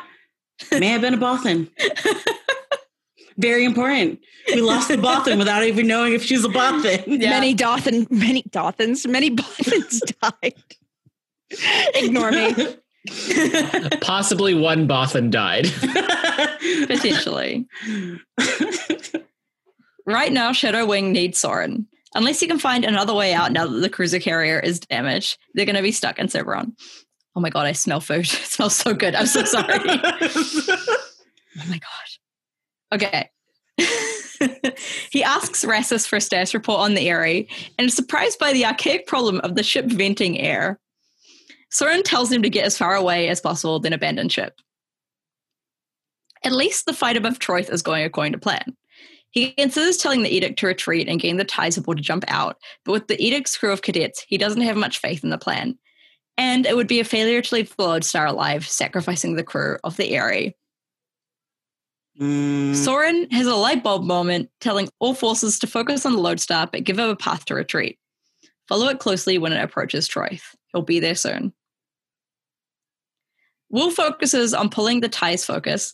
[0.72, 1.70] May have been a Bothan.
[3.38, 4.20] Very important.
[4.54, 7.04] We lost the Bothan without even knowing if she's a Bothan.
[7.22, 7.32] Yeah.
[7.32, 10.54] Many Dothan, many Dothans, many Bothans died.
[11.96, 12.54] Ignore me.
[14.02, 15.68] Possibly one Bothan died.
[16.88, 17.68] Potentially.
[20.06, 21.86] Right now, Shadow Wing needs Soran.
[22.16, 25.66] Unless you can find another way out now that the cruiser carrier is damaged, they're
[25.66, 26.72] going to be stuck in Cerberon.
[27.36, 28.20] Oh my god, I smell food.
[28.26, 29.14] It smells so good.
[29.14, 29.80] I'm so sorry.
[29.84, 32.94] oh my god.
[32.94, 33.30] Okay.
[35.12, 38.66] he asks Rassus for a status report on the Aerie and is surprised by the
[38.66, 40.80] archaic problem of the ship venting air.
[41.70, 44.62] Soran tells him to get as far away as possible, then abandon ship.
[46.46, 48.78] At least the fight above Troithe is going according to plan.
[49.36, 52.56] He considers telling the Edict to retreat and getting the Ties aboard to jump out,
[52.86, 55.78] but with the Edict's crew of cadets, he doesn't have much faith in the plan.
[56.38, 59.98] And it would be a failure to leave the Lodestar alive, sacrificing the crew of
[59.98, 60.56] the Aerie.
[62.20, 66.68] Mm, Soran has a light bulb moment, telling all forces to focus on the Lodestar
[66.72, 68.00] but give him a path to retreat.
[68.70, 70.42] Follow it closely when it approaches Troithe.
[70.72, 71.52] He'll be there soon.
[73.70, 75.94] Wyl focuses on pulling the Ties focus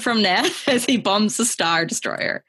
[0.00, 2.44] from Nath as he bombs the Star Destroyer.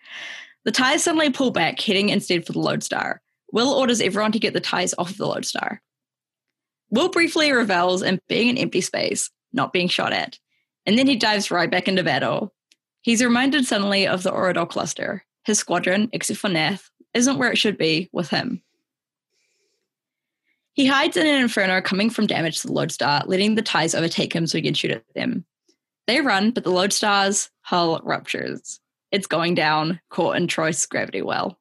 [0.66, 3.22] The Ties suddenly pull back, heading instead for the Lodestar.
[3.52, 5.82] Wyl orders everyone to get the Ties off the Lodestar.
[6.89, 10.39] Wyl briefly revels in being an empty space, not being shot at,
[10.86, 12.54] and then he dives right back into battle.
[13.02, 15.24] He's reminded suddenly of the Oridol cluster.
[15.45, 18.62] His squadron, except for Nath, isn't where it should be with him.
[20.74, 24.34] He hides in an inferno coming from damage to the Lodestar, letting the ties overtake
[24.34, 25.45] him so he can shoot at them.
[26.08, 28.80] They run, but the Lodestar's hull ruptures.
[29.12, 31.60] It's going down, caught in Troithe's gravity well.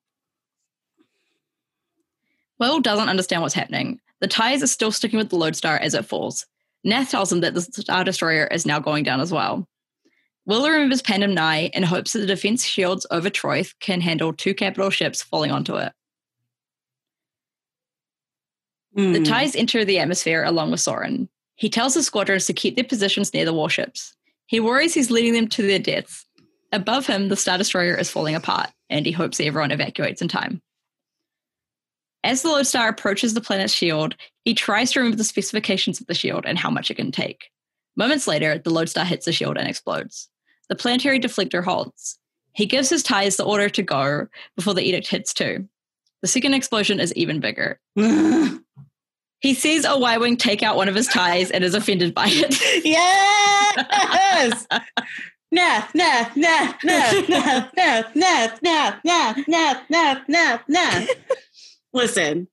[2.59, 4.01] Wyl doesn't understand what's happening.
[4.21, 6.47] The ties are still sticking with the Lodestar as it falls.
[6.85, 9.69] Nath tells him that the Star Destroyer is now going down as well.
[10.47, 14.55] Wyl remembers Pandem Nye and hopes that the defense shields over Troithe can handle two
[14.55, 15.93] capital ships falling onto it.
[18.95, 19.29] The mm.
[19.29, 21.29] ties enter the atmosphere along with Soran.
[21.57, 24.16] He tells his squadrons to keep their positions near the warships.
[24.47, 26.27] He worries he's leading them to their deaths.
[26.73, 30.63] Above him, the Star Destroyer is falling apart, and he hopes everyone evacuates in time.
[32.25, 36.15] As the Lodestar approaches the planet's shield, he tries to remember the specifications of the
[36.15, 37.51] shield and how much it can take.
[37.97, 40.29] Moments later, the Lodestar hits the shield and explodes.
[40.69, 42.19] The planetary deflector halts.
[42.53, 44.27] He gives his ties the order to go
[44.57, 45.69] before the edict hits too.
[46.23, 47.79] The second explosion is even bigger.
[49.41, 52.27] He sees a Y Wing take out one of his ties and is offended by
[52.29, 52.85] it.
[52.85, 54.67] yes.
[55.53, 61.09] Nath, nath, nath, nath, nath, nath, nath, nath, nath, nath, nath, nath, nath.
[61.93, 62.49] Listen,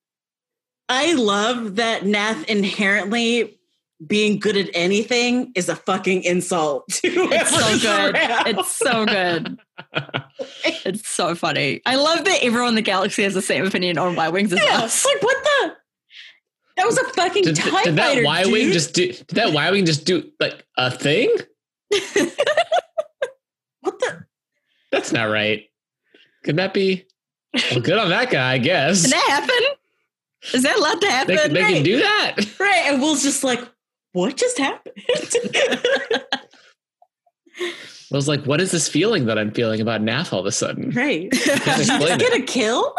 [0.89, 3.57] I love that Nath inherently
[4.05, 8.15] being good at anything is a fucking insult It's so good.
[8.15, 8.47] around.
[8.47, 9.59] It's so good.
[10.86, 11.81] It's so funny.
[11.86, 14.59] I love that everyone in the galaxy has the same opinion on Y Wings as
[14.63, 15.05] Yeah, us.
[15.05, 15.75] like what the?
[16.78, 19.07] That was a fucking Did, TIE did that fighter, Y wing just do?
[19.11, 21.30] Did that Y wing just do like a thing?
[23.82, 24.26] what the?
[24.91, 25.69] That's not right.
[26.43, 27.05] Could that be?
[27.71, 29.01] Well, good on that guy, I guess.
[29.03, 29.78] Can that happen?
[30.53, 31.36] Is that allowed to happen?
[31.36, 31.84] they can Right.
[31.84, 32.36] do that.
[32.59, 33.61] Right, and Wyl's just like,
[34.13, 34.95] what just happened?
[37.59, 40.51] I was like, what is this feeling that I'm feeling about Nath all of a
[40.51, 40.91] sudden?
[40.91, 41.32] right.
[41.32, 42.93] Just explain Get a kill?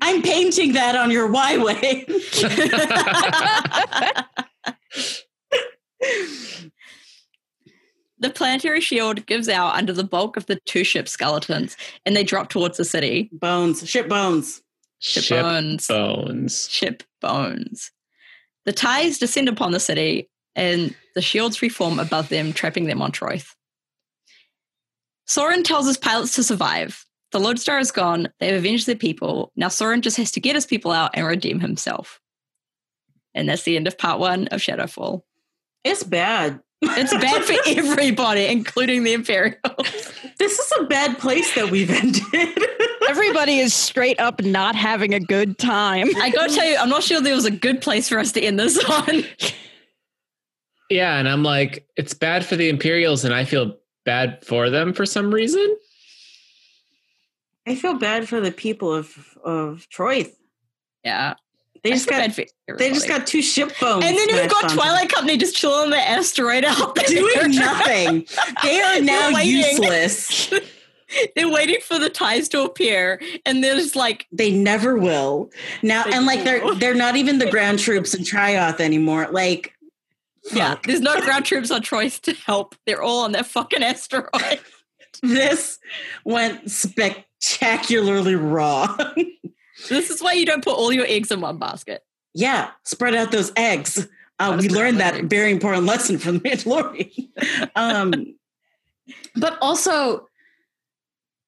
[0.00, 2.04] I'm painting that on your Y way.
[8.18, 12.24] the planetary shield gives out under the bulk of the two ship skeletons, and they
[12.24, 13.28] drop towards the city.
[13.32, 14.62] bones, ship bones.
[15.00, 15.86] Ship, Ship bones.
[15.88, 16.68] bones.
[16.70, 17.90] Ship bones.
[18.66, 23.10] The ties descend upon the city, and the shields reform above them, trapping them on
[23.10, 23.48] Troithe.
[25.28, 27.04] Soran tells his pilots to survive.
[27.32, 28.28] The Lodestar is gone.
[28.38, 29.52] They've avenged their people.
[29.56, 32.20] Now Soran just has to get his people out and redeem himself.
[33.34, 35.22] And that's the end of part one of Shadowfall.
[35.84, 36.60] It's bad.
[36.82, 40.12] It's bad for everybody, including the Imperials.
[40.38, 42.22] This is a bad place that we've ended.
[43.08, 46.08] Everybody is straight up not having a good time.
[46.16, 48.40] I gotta tell you, I'm not sure there was a good place for us to
[48.40, 49.24] end this on.
[50.90, 54.92] Yeah, and I'm like, it's bad for the Imperials, and I feel bad for them
[54.92, 55.76] for some reason.
[57.66, 60.26] I feel bad for the people of of Troy.
[61.04, 61.34] Yeah.
[61.82, 62.30] They just got
[62.78, 64.04] they just got two ship bones.
[64.04, 67.06] And then you've got Twilight Company just chilling on the asteroid out there.
[67.06, 68.26] doing nothing.
[68.62, 70.52] They are now They're useless.
[71.36, 75.50] They're waiting for the ties to appear, and there's like, They never will.
[75.82, 79.28] Now and like they're they're not even the ground troops in Troithe anymore.
[79.30, 79.74] Like
[80.52, 80.84] yeah, fuck.
[80.84, 82.76] there's no ground troops on Troithe to help.
[82.86, 84.60] They're all on that fucking asteroid.
[85.22, 85.78] This
[86.24, 88.98] went spectacularly wrong.
[89.88, 92.04] This is why you don't put all your eggs in one basket.
[92.34, 94.06] yeah, spread out those eggs.
[94.38, 95.28] Uh, we learned that correct.
[95.30, 97.70] very important lesson from the Mandalorian.
[97.74, 98.34] um,
[99.34, 100.28] but also,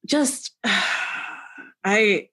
[0.05, 0.51] just
[1.85, 2.29] I.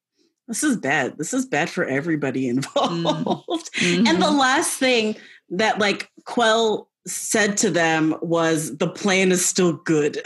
[0.48, 1.18] This is bad.
[1.20, 3.70] This is bad for everybody involved.
[3.82, 4.20] And Mm-hmm.
[4.20, 5.16] the last thing
[5.52, 10.20] that like Quell said to them was the plan is still good.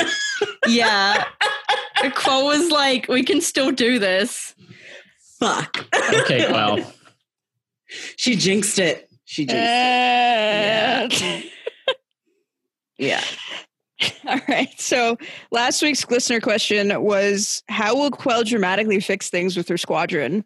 [0.68, 1.26] Yeah.
[2.16, 4.54] Quo was like, we can still do this.
[5.40, 5.86] Fuck.
[6.22, 6.80] Okay, well,
[8.18, 9.10] She jinxed it.
[9.26, 11.42] She jinxed Uh,
[12.98, 13.24] Yeah.
[14.28, 14.70] All right.
[14.80, 15.18] So
[15.52, 20.46] last week's listener question was How will Quell dramatically fix things with her squadron?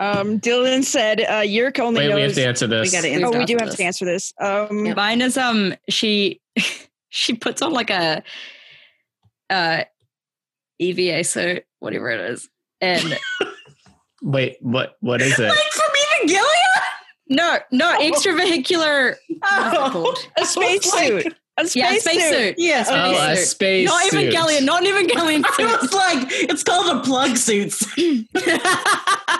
[0.00, 2.16] Um, Dylan said uh, Yerk only wait, knows.
[2.16, 2.90] we have to answer this.
[2.92, 3.76] We gotta oh, we answer do have this.
[3.76, 4.32] to answer this.
[4.40, 4.96] Um, Yep.
[4.96, 6.40] Mine is um she
[7.10, 8.22] she puts on like a
[9.50, 9.84] uh
[10.78, 12.48] EVA suit, whatever it is.
[12.80, 13.18] And
[14.22, 14.96] Wait, what?
[15.00, 15.48] What is it?
[15.48, 16.82] Like from Evangelion?
[17.28, 20.18] no, no, extravehicular what's it called?
[20.38, 21.34] a space like- suit.
[21.60, 22.54] A space, Yeah, space suit.
[22.56, 22.84] Yeah.
[22.88, 23.44] Oh, a suit.
[23.48, 24.32] space Not suit.
[24.32, 25.82] Evangelion, not Evangelion I suit.
[25.82, 27.84] was like, it's called a plug suits.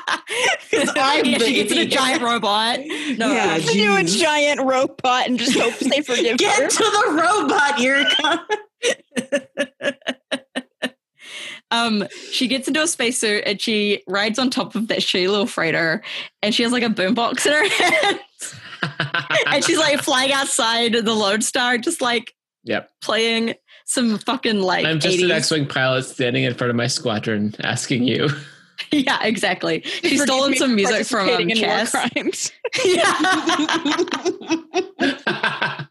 [0.96, 2.80] I'm yeah, she gets in a giant robot.
[3.18, 6.68] No, Yeah, To do a giant robot and just hope they forgive Get her.
[6.68, 8.46] to the robot, Eureka.
[11.70, 15.46] um, she gets into a spacesuit and she rides on top of that shitty little
[15.46, 16.02] freighter,
[16.42, 18.20] and she has like a boombox in her hand,
[19.46, 22.34] and she's like flying outside the Lodestar, just like
[22.64, 22.90] Yep.
[23.00, 23.54] playing
[23.86, 28.02] some fucking like I'm just an X-wing pilot standing in front of my squadron, asking
[28.04, 28.28] you.
[28.90, 29.82] yeah, exactly.
[29.84, 31.90] She's stolen some music from um, participating in war Chass.
[32.12, 32.52] crimes.
[35.74, 35.86] yeah,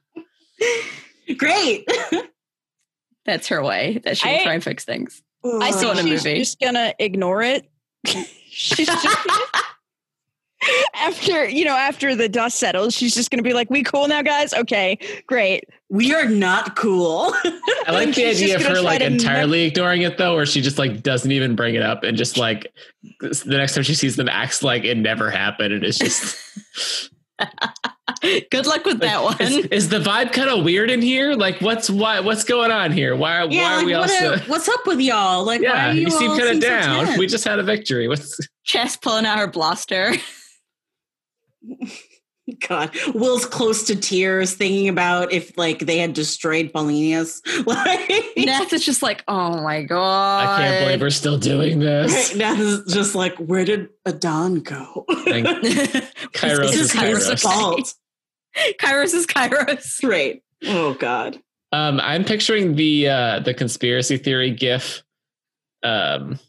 [1.38, 1.88] Great.
[3.26, 5.22] that's her way that she will I- try and fix things.
[5.46, 6.40] I saw in a she's movie.
[6.40, 7.70] just gonna ignore it.
[8.50, 9.08] she's just
[10.96, 14.22] after you know after the dust settles, she's just gonna be like, "We cool now,
[14.22, 14.54] guys?
[14.54, 14.98] Okay,
[15.28, 17.34] great." We are not cool.
[17.86, 20.78] I like the idea of her like to entirely ignoring it though, where she just
[20.78, 22.68] like doesn't even bring it up and just like
[23.22, 27.10] the next time she sees them acts like it never happened and it's just
[28.52, 29.40] Good luck with that one.
[29.42, 31.36] is, is the vibe kind of weird in here?
[31.36, 33.16] Like what's why what's going on here?
[33.16, 35.46] Why yeah, why are like, we all what so a- what's up with y'all?
[35.46, 37.06] Like, why Yeah, are you, you seem kind of down.
[37.06, 37.18] tense?
[37.18, 38.08] We just had a victory.
[38.08, 40.14] What's Chass pulling out her blaster.
[42.68, 47.42] God, Wyl's close to tears thinking about if like they had destroyed Paulinius.
[47.68, 50.48] Like Nath is just like, oh my god.
[50.48, 52.30] I can't believe we're still doing this.
[52.32, 55.04] right now is just like, where did Adan go?
[55.10, 55.44] Like,
[56.34, 57.42] Kairos is is his Kairos.
[57.42, 57.94] fault.
[58.80, 60.08] Kairos is Kairos.
[60.08, 60.42] Right.
[60.66, 61.38] Oh God.
[61.74, 65.04] Um, I'm picturing the uh, the conspiracy theory GIF.
[65.84, 66.40] Um,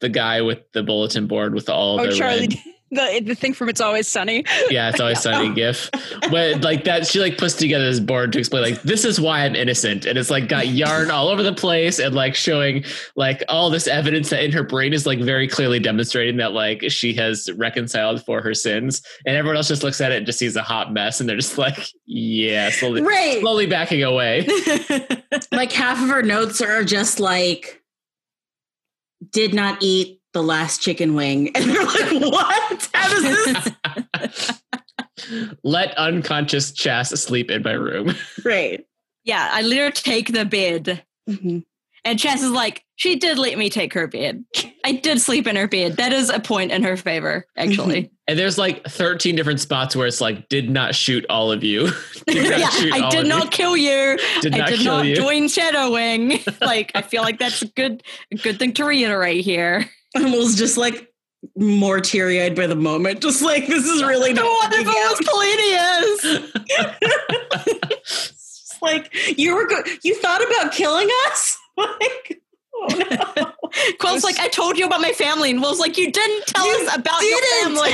[0.00, 2.54] the guy with the bulletin board with all Oh, the Charlie, red-
[2.90, 4.44] the the thing from It's Always Sunny.
[4.70, 5.90] yeah, it's always sunny GIF.
[6.30, 9.44] But like that, she like puts together this board to explain like this is why
[9.44, 12.84] I'm innocent, and it's like got yarn all over the place and like showing
[13.16, 16.82] like all this evidence that in her brain is like very clearly demonstrating that like
[16.90, 20.38] she has reconciled for her sins, and everyone else just looks at it and just
[20.38, 23.40] sees a hot mess, and they're just like, yeah, slowly, Right.
[23.40, 24.46] slowly backing away.
[25.52, 27.82] like half of her notes are just like
[29.32, 33.74] did not eat the last chicken wing and they're like what how does
[34.24, 34.52] this
[35.64, 38.14] Let unconscious Chass sleep in my room.
[38.44, 38.86] right
[39.28, 41.04] yeah, I let her take the bed.
[41.28, 41.58] Mm-hmm.
[42.04, 44.42] And Chass is like, she did let me take her bed.
[44.84, 45.98] I did sleep in her bed.
[45.98, 48.04] That is a point in her favor, actually.
[48.04, 48.14] Mm-hmm.
[48.26, 51.90] And there's like 13 different spots where it's like, did not shoot all of you.
[52.26, 53.50] Did not yeah, shoot I did not you.
[53.50, 54.18] kill you.
[54.40, 55.16] Did I not did kill not you.
[55.16, 56.38] join Shadow Wing.
[56.62, 58.02] like, I feel like that's a good,
[58.32, 59.90] a good thing to reiterate here.
[60.14, 61.12] And was just like
[61.56, 63.20] more teary-eyed by the moment.
[63.20, 66.40] Just like this is really not what if it was?
[68.70, 71.56] It's like you were good you thought about killing us?
[71.78, 72.42] Like
[72.80, 73.52] oh no
[73.98, 75.50] Quell's like, I told you about my family.
[75.50, 77.76] And Wyl's like, you didn't tell You us about your didn't.
[77.76, 77.92] family.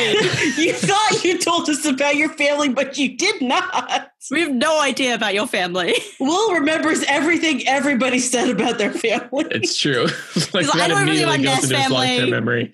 [0.65, 4.81] you thought you told us about your family but you did not we have no
[4.81, 5.95] idea about your family.
[6.21, 9.47] Wyl remembers everything everybody said about their family.
[9.51, 10.07] It's true.
[10.53, 12.31] like like, I that know everything immediately about Ness into his long-term family.
[12.31, 12.73] memory.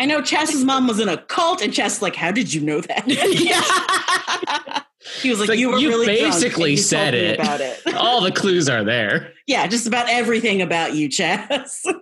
[0.00, 2.80] I know Chass's mom was in a cult, and Chass like, how did you know
[2.80, 4.84] that?
[5.22, 7.38] He was like, like, you were you really basically said it.
[7.40, 7.80] about it.
[7.94, 9.32] All the clues are there.
[9.46, 11.84] yeah, just about everything about you, Chass.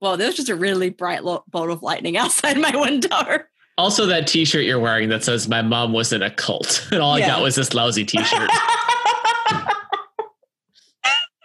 [0.00, 3.40] Well, there was just a really bright lo- bolt of lightning outside my window.
[3.76, 7.18] Also, that T-shirt you're wearing that says "My mom was in a cult," and all
[7.18, 7.24] Yeah.
[7.24, 8.48] I got was this lousy T-shirt.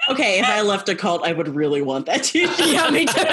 [0.10, 2.48] Okay, if I left a cult, I would really want that too.
[2.60, 3.24] yeah, me too.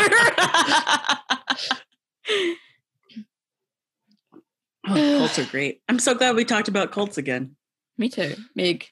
[4.91, 5.83] Oh, cults are great.
[5.89, 7.57] I'm so glad we talked about cults again.
[7.97, 8.35] me too.
[8.55, 8.87] Meg,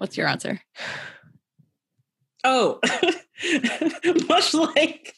[0.00, 0.58] What's your answer?
[2.42, 2.80] Oh,
[4.30, 5.14] much like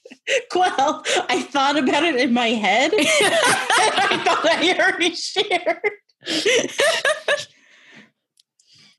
[0.51, 2.91] Quell, I thought about it in my head.
[2.97, 5.89] I thought I already shared.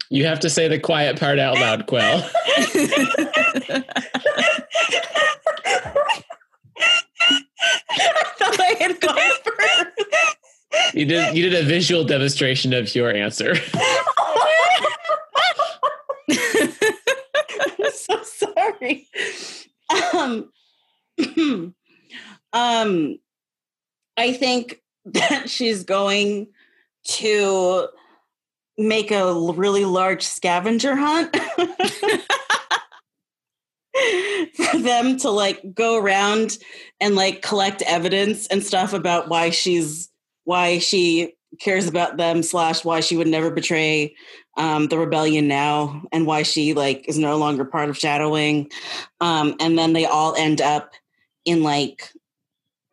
[0.09, 2.29] You have to say the quiet part out loud, Quell.
[7.89, 10.95] I thought I had gone first.
[10.95, 13.55] You did you did a visual demonstration of your answer.
[16.29, 19.07] I'm so sorry.
[20.13, 20.51] Um,
[22.53, 23.19] um,
[24.17, 26.47] I think that she's going
[27.05, 27.87] to
[28.77, 31.35] make a really large scavenger hunt
[34.55, 36.57] for them to like go around
[36.99, 40.09] and like collect evidence and stuff about why she's
[40.45, 44.15] why she cares about them slash why she would never betray
[44.57, 48.71] um, the rebellion now and why she like is no longer part of Shadow Wing.
[49.21, 50.93] Um, and then they all end up
[51.45, 52.09] in like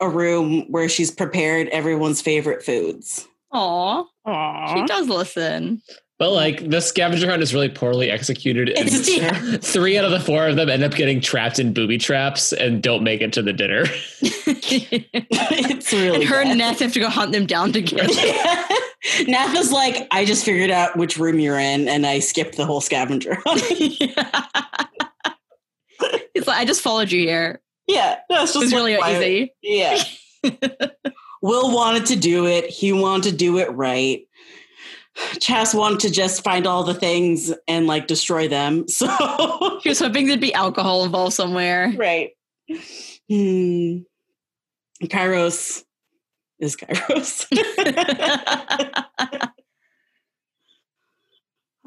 [0.00, 3.26] a room where she's prepared everyone's favorite foods.
[3.52, 5.82] Aw, she does listen.
[6.20, 8.68] But like the scavenger hunt is really poorly executed.
[8.68, 9.56] and It's true.
[9.56, 12.82] Three out of the four of them end up getting trapped in booby traps and
[12.82, 13.84] don't make it to the dinner.
[14.20, 16.48] it's really and her bad.
[16.48, 18.04] and Nath have to go hunt them down together.
[19.26, 22.66] Nath is like, I just figured out which room you're in, and I skipped the
[22.66, 23.62] whole scavenger hunt.
[26.34, 27.60] It's like I just followed you here.
[27.86, 29.54] yeah, that's It just was really like, easy.
[29.62, 30.02] Yeah.
[31.42, 32.66] Wyl wanted to do it.
[32.66, 34.26] He wanted to do it right.
[35.38, 38.86] Chass wanted to just find all the things and like destroy them.
[38.88, 39.06] So
[39.82, 41.92] She was hoping there'd be alcohol involved somewhere.
[41.96, 42.30] right.
[43.28, 43.98] Hmm.
[45.04, 45.84] Kairos
[46.58, 47.46] is Kairos.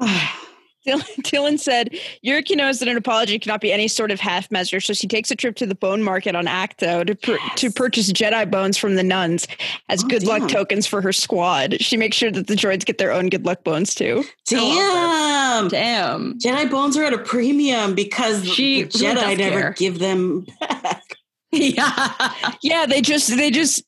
[0.86, 1.90] Dylan, Dylan said,
[2.24, 5.30] Yrica knows that an apology cannot be any sort of half measure, so she takes
[5.30, 8.94] a trip to the bone market on Acto to, pur- to purchase Jedi bones from
[8.96, 9.46] the nuns
[9.88, 11.80] as Oh, good luck tokens for her squad.
[11.80, 14.24] She makes sure that the droids get their own good luck bones too.
[14.46, 15.68] Damn.
[15.68, 16.38] Damn.
[16.38, 19.72] Jedi bones are at a premium because She the really Jedi never care.
[19.78, 21.02] give them back.
[21.52, 22.32] yeah.
[22.62, 23.82] Yeah, they just they just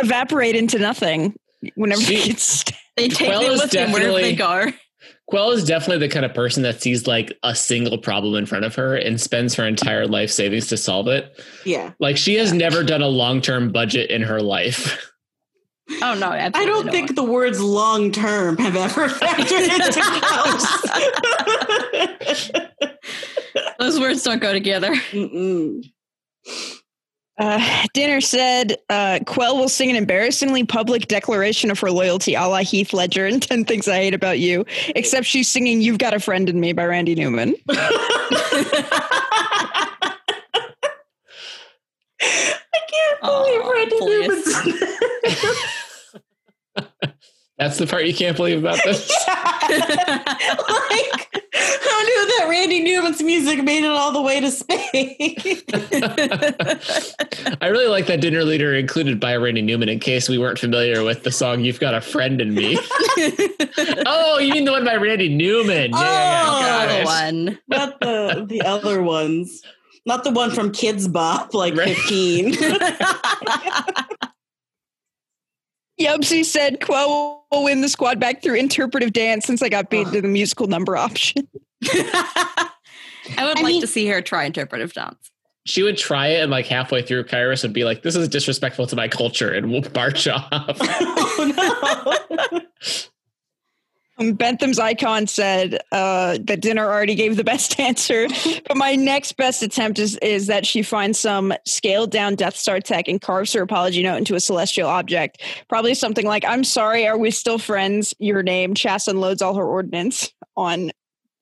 [0.00, 1.34] evaporate into nothing
[1.74, 4.76] whenever She- they They take Quell them is with them wherever they definitely- go.
[5.28, 8.64] Quell is definitely the kind of person that sees like a single problem in front
[8.64, 11.44] of her and spends her entire life savings to solve it.
[11.64, 11.92] Yeah.
[11.98, 15.12] Like she has never done a long term budget in her life.
[16.02, 16.92] Oh no, I don't not.
[16.92, 20.02] think the words long term have ever factored into
[22.50, 23.70] Quell's.
[23.78, 24.92] those words don't go together.
[25.12, 25.84] Mm-mm.
[27.38, 32.42] Uh, Dinner said uh, Quell will sing an embarrassingly public declaration of her loyalty a
[32.46, 34.64] la Heath Ledger and 10 Things I Hate About You,
[34.94, 37.54] except she's singing You've Got a Friend in Me by Randy Newman.
[37.68, 37.76] I
[42.88, 44.28] can't believe Aw, Randy please.
[44.66, 44.96] Newman's.
[47.58, 49.08] That's the part you can't believe about this.
[49.28, 49.38] like,
[49.72, 50.04] who knew
[51.54, 52.05] that
[52.66, 54.88] Randy Newman's music made it all the way to space?
[57.60, 61.04] I really like that dinner leader included by Randy Newman in case we weren't familiar
[61.04, 62.76] with the song You've Got a Friend in Me.
[64.04, 65.92] oh, you mean the one by Randy Newman.
[65.92, 66.86] Yeah, yeah, Oh, yeah.
[66.86, 67.04] Got it.
[67.04, 67.56] one.
[67.68, 69.62] Not the the other ones.
[70.04, 71.96] Not the one from Kidz Bop, like Right.
[71.96, 72.54] 15.
[76.00, 80.08] Yubsy said Quell will win the squad back through interpretive dance since I got beat
[80.08, 80.10] ah.
[80.10, 81.46] to the musical number option.
[81.88, 85.30] I would I like mean- to see her try interpretive dance.
[85.64, 88.86] She would try it and like halfway through, Kairos would be like, This is disrespectful
[88.86, 90.52] to my culture and we'll march off.
[90.80, 92.60] oh no.
[94.18, 98.28] Um, Bentham's icon said uh, that dinner already gave the best answer,
[98.66, 102.80] but my next best attempt is is that she finds some scaled down Death Star
[102.80, 105.42] tech and carves her apology note into a celestial object.
[105.68, 108.14] Probably something like, "I'm sorry, are we still friends?
[108.18, 110.92] Your name." Chass unloads all her ordnance on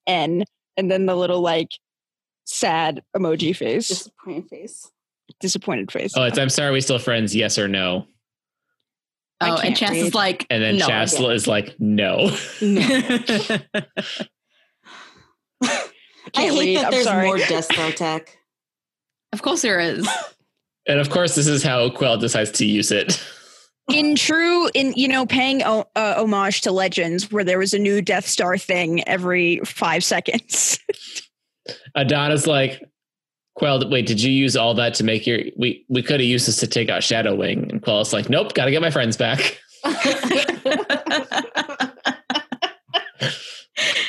[0.06, 0.44] N,
[0.76, 1.68] and then the little like
[2.44, 4.90] sad emoji face, Disappointed face.
[5.40, 6.12] disappointed face.
[6.16, 8.06] Oh, it's I'm sorry, we still friends, yes or no.
[9.40, 10.06] Oh, and can't Chass read.
[10.06, 10.86] is like, And then no.
[10.86, 12.30] Chass is like, no.
[12.62, 12.80] No.
[15.62, 15.88] I
[16.34, 16.76] I hate read.
[16.78, 17.26] that I'm there's sorry.
[17.26, 18.38] more Death tech.
[19.32, 20.08] of course there is.
[20.86, 23.22] And of course, this is how Quell decides to use it.
[23.92, 27.78] In true in you know paying o- uh, homage to legends where there was a
[27.78, 30.78] new death star thing every five seconds
[31.94, 32.82] Adana's like,
[33.56, 36.46] Quell, wait, did you use all that to make your we we could have used
[36.48, 37.70] this to take out Shadow Wing?
[37.70, 39.58] And Quell's like, Nope, gotta get my friends back.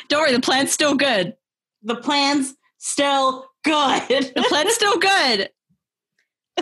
[0.10, 1.36] Don't worry, the plan's still good.
[1.84, 4.10] the plan's still good.
[4.10, 5.50] The plan's still good.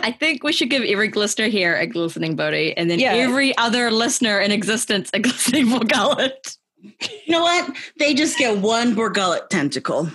[0.02, 3.12] I think we should give every listener here a glistening body and then Yeah.
[3.12, 6.56] every other listener in existence a glistening gullet.
[6.82, 6.92] you
[7.28, 7.70] know what?
[7.98, 10.10] They just get one Borgullet tentacle.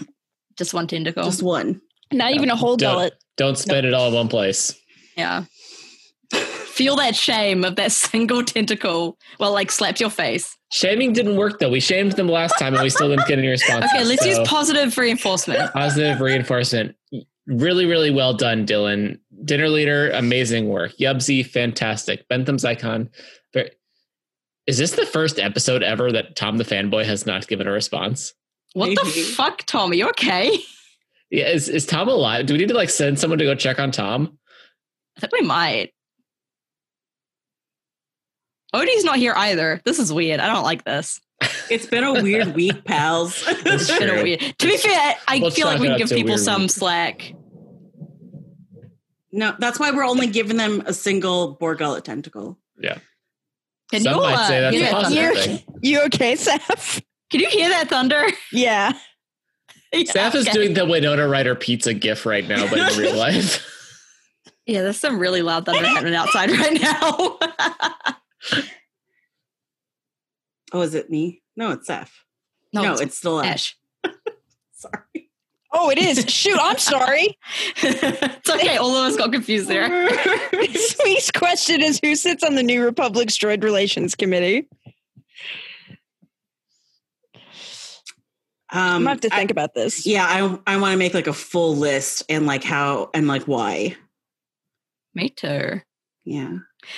[0.57, 1.23] Just one tentacle.
[1.23, 1.81] Just one.
[2.11, 4.75] not even a whole Don't- gullet Don't spend it all in one place.
[5.15, 5.45] yeah.
[6.31, 9.17] Feel that shame of that single tentacle.
[9.39, 10.55] Well, like slapped your face.
[10.71, 11.69] Shaming didn't work though.
[11.69, 13.85] We shamed them last time and we still didn't get any response.
[13.93, 15.73] Okay, let's so use positive reinforcement.
[15.73, 16.95] positive reinforcement.
[17.47, 19.17] Really, really well done, Dylan.
[19.43, 20.97] Dinner leader, amazing work.
[20.97, 22.27] Yubsy, fantastic.
[22.27, 23.09] Bentham's icon.
[23.53, 23.71] Very,
[24.67, 28.33] is this the first episode ever that Tom the fanboy has not given a response?
[28.73, 29.91] What the fuck, Tom?
[29.91, 30.57] Are you okay?
[31.31, 32.45] Yeah, is, is Tom alive?
[32.47, 34.37] Do we need to like send someone to go check on Tom?
[35.17, 35.93] I think we might.
[38.73, 39.81] Odie's not here either.
[39.85, 40.39] This is weird.
[40.39, 41.19] I don't like this.
[41.69, 43.43] It's been a weird week, pals.
[43.47, 44.23] It's been a true.
[44.23, 44.39] weird.
[44.39, 46.71] To be fair, I Let's feel like we can give people some week.
[46.71, 47.33] slack.
[49.31, 52.57] No, that's why we're only giving them a single Borgullet tentacle.
[53.91, 55.41] Can Some you, might uh, say that's hear a positive thunder?
[55.41, 55.63] thing.
[55.81, 57.01] you okay Seth?
[57.31, 58.23] Can you hear that thunder?
[58.51, 58.93] yeah
[59.91, 60.53] Yeah, Saf is okay.
[60.53, 63.65] doing the Winona Ryder pizza gif right now, but in real life.
[64.67, 67.39] Yeah, there's some really loud thunder happening outside right now.
[70.71, 71.41] Oh, is it me?
[71.55, 72.13] No, it's Seth.
[72.71, 73.47] No, it's, still Ash.
[73.47, 73.78] Ash.
[75.71, 75.83] Sorry.
[75.85, 77.37] oh it is shoot i'm sorry
[77.77, 78.77] it's okay.
[78.77, 80.09] All of us got confused there.
[80.51, 84.67] this week's question is who sits on the new republic's droid relations committee
[88.71, 91.13] i'm Um, gonna have to I- think about this yeah, I I want to make
[91.13, 93.95] like a full list and like how and like why.
[95.15, 95.81] Me too.
[96.23, 96.57] Yeah.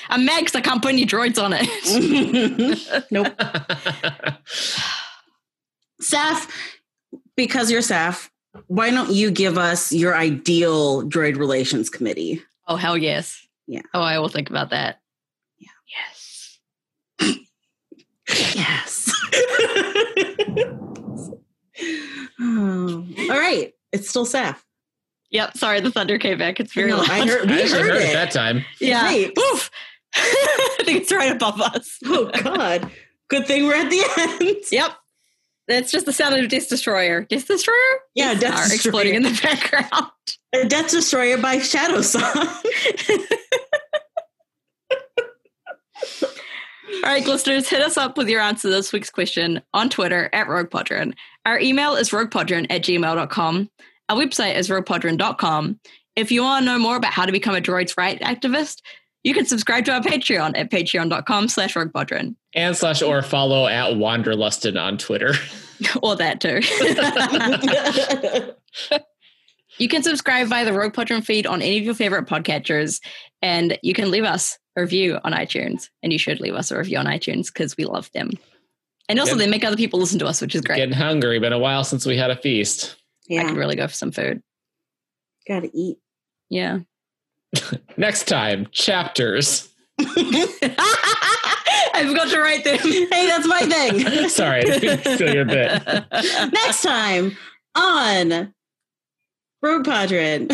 [0.10, 3.08] I'm mad because I can't put any droids on it.
[3.12, 3.28] nope.
[6.02, 6.50] Saf,
[7.38, 8.30] because you're Saf,
[8.68, 12.42] why don't you give us your ideal droid relations committee?
[12.68, 13.46] Oh hell yes.
[13.68, 13.82] Yeah.
[13.94, 15.00] Oh, I will think about that.
[15.60, 15.70] Yeah.
[17.20, 17.38] Yes.
[18.56, 19.12] Yes.
[22.40, 23.06] oh.
[23.30, 23.74] All right.
[23.92, 24.58] It's still Saf.
[25.32, 25.58] Yep.
[25.58, 26.60] Sorry, the thunder came back.
[26.60, 27.10] It's very No, loud.
[27.10, 28.10] I heard, we actually heard, heard it.
[28.10, 28.64] it that time.
[28.80, 29.04] yeah.
[29.04, 29.32] Right.
[29.38, 29.70] Oof.
[30.16, 32.00] I think it's right above us.
[32.06, 32.90] Oh God.
[33.30, 34.58] Good thing we're at the end.
[34.72, 34.92] Yep.
[35.68, 37.26] That's just the sound of Death Destroyer.
[37.26, 37.78] Death Destroyer?
[38.16, 38.76] Yeah, Death Destroyer.
[38.76, 40.12] exploding in the background.
[40.54, 42.24] A Death Destroyer by Shadow Song.
[47.04, 50.30] All right, listeners, hit us up with your answer to this week's question on Twitter
[50.34, 51.14] at RoguePodron.
[51.46, 53.70] Our email is roguepodron at gmail.com.
[54.10, 55.80] Our website is roguepodron.com.
[56.16, 58.82] If you want to know more about how to become a droids right activist,
[59.24, 62.36] you can subscribe to our Patreon at patreon.com slash roguepodron.
[62.56, 65.34] And slash or follow at Wanderlusted on Twitter.
[66.04, 66.60] or that too.
[69.78, 73.00] you can subscribe via the Rogue Podron feed on any of your favorite podcatchers,
[73.42, 75.90] and you can leave us a review on iTunes.
[76.02, 78.32] And you should leave us a review on iTunes because we love them.
[79.08, 79.42] And also, Good.
[79.42, 80.78] they make other people listen to us, which is great.
[80.78, 81.38] Getting hungry.
[81.40, 82.96] Been a while since we had a feast.
[83.28, 83.42] Yeah.
[83.42, 83.50] I yeah.
[83.50, 84.42] could really go for some food.
[85.48, 85.98] Gotta eat.
[86.50, 86.80] Yeah.
[87.98, 89.70] Next time, chapters.
[90.00, 92.80] I forgot to write them.
[92.80, 94.30] Hey, that's my thing.
[94.30, 95.84] Sorry, I your bit.
[96.54, 97.38] Next time
[97.76, 98.54] on
[99.62, 100.48] Rogue Podron,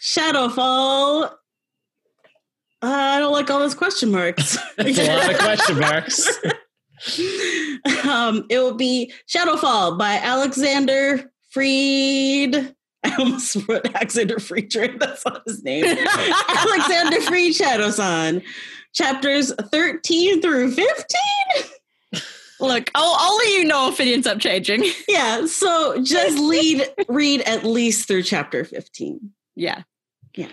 [0.00, 1.32] Shadowfall.
[2.84, 4.56] Uh, I don't like all those question marks.
[4.76, 6.28] That's a lot of question marks.
[8.08, 12.74] um, it will be Shadowfall by Alexander Freed.
[13.04, 14.98] I almost wrote Alexander Friedrich.
[15.00, 15.84] That's not his name.
[16.48, 18.44] Alexander Free Freed Shadowson.
[18.92, 22.22] Chapters 13 through 15.
[22.60, 24.84] Look, I'll, I'll let you know if it ends up changing.
[25.08, 29.32] Yeah, so just lead read at least through chapter 15.
[29.56, 29.82] Yeah.
[30.36, 30.48] Yeah.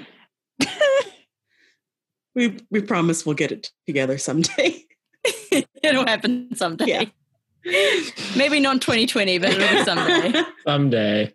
[2.36, 4.86] we we promise we'll get it together someday.
[5.84, 6.86] It'll happen someday.
[6.86, 7.06] Yeah.
[8.36, 10.44] Maybe not 2020, but it'll be someday.
[10.66, 11.34] Someday.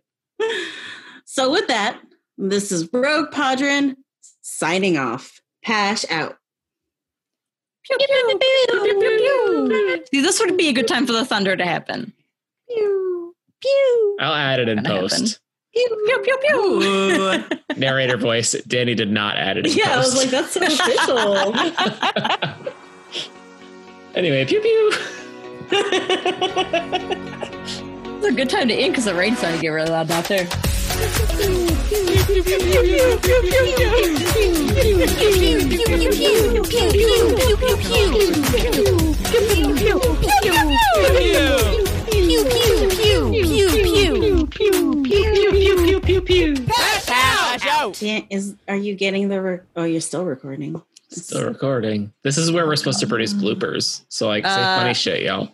[1.34, 1.98] So with that,
[2.38, 3.96] this is Rogue Podron
[4.42, 5.40] signing off.
[5.64, 6.38] Pash out.
[7.82, 8.38] Pew, pew, pew,
[8.68, 10.04] pew, pew, pew.
[10.12, 12.12] See, this would be a good time for the thunder to happen.
[12.68, 15.40] pew pew I'll add it in Gonna post.
[15.74, 16.56] Pew pew pew.
[16.56, 17.42] Ooh.
[17.76, 18.52] Narrator voice.
[18.68, 19.66] Danny did not add it.
[19.66, 21.52] in yeah, I was like, that's so official.
[24.14, 24.92] anyway, pew pew.
[28.24, 30.24] It's a good time to end because the rain's starting to get really loud out
[30.24, 30.48] there.
[48.00, 49.42] Dan, is are you getting the?
[49.42, 50.80] Re- oh, you're still recording.
[51.10, 52.12] Still recording.
[52.22, 54.02] This is where we're supposed to produce bloopers.
[54.08, 55.50] So like say Uh, funny shit, y'all.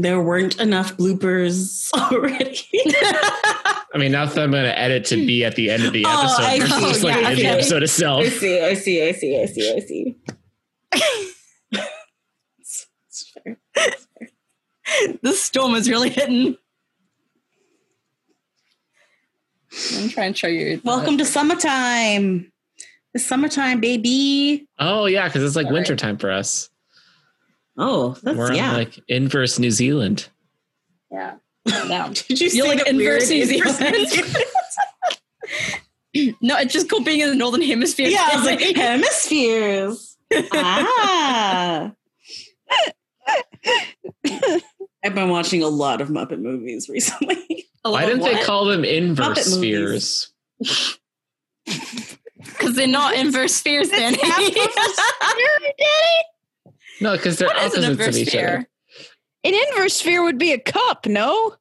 [0.00, 2.60] There weren't enough bloopers already.
[2.72, 6.04] I mean, now that I'm going to edit to be at the end of the
[6.06, 6.88] Oh, episode, I versus see.
[6.88, 8.20] just like Yeah, in the episode itself.
[8.24, 8.60] I see.
[8.60, 9.08] I see.
[9.08, 9.42] I see.
[9.42, 9.74] I see.
[9.74, 10.16] I see.
[11.72, 13.58] It's- it's fair.
[15.22, 16.56] This storm is really hitting.
[19.96, 20.80] I'm trying to show you.
[20.84, 22.52] Welcome to summertime.
[23.14, 24.68] It's summertime, baby.
[24.78, 25.78] Oh yeah, because it's like All right.
[25.78, 26.70] wintertime for us.
[27.78, 28.70] Oh, that's We're yeah.
[28.72, 30.28] in like inverse New Zealand.
[31.10, 31.36] Yeah.
[31.66, 32.08] Now.
[32.12, 34.08] Did you You're like the inverse New Zealand.
[36.40, 38.08] No, it's just called being in the northern hemisphere.
[38.08, 40.16] yeah, I was like hemispheres.
[40.52, 41.92] ah.
[45.04, 47.68] I've been watching a lot of Muppet movies recently.
[47.82, 50.32] Why didn't they call them inverse Muppet spheres?
[52.38, 54.16] Because they're not inverse spheres, then.
[57.00, 58.48] No, because they're What is an opposites of inverse each sphere?
[58.48, 58.68] other.
[59.44, 61.54] An inverse sphere would be a cup, no?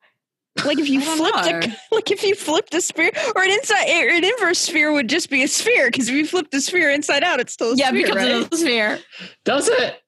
[0.66, 1.60] Like if you I flipped know.
[1.60, 5.08] a, like if you flipped a sphere, or an inside, or an inverse sphere would
[5.10, 5.90] just be a sphere.
[5.92, 8.32] Because if you flip the sphere inside out, it's still a Yeah, sphere, because right?
[8.44, 9.00] of the sphere.
[9.46, 10.02] Does it?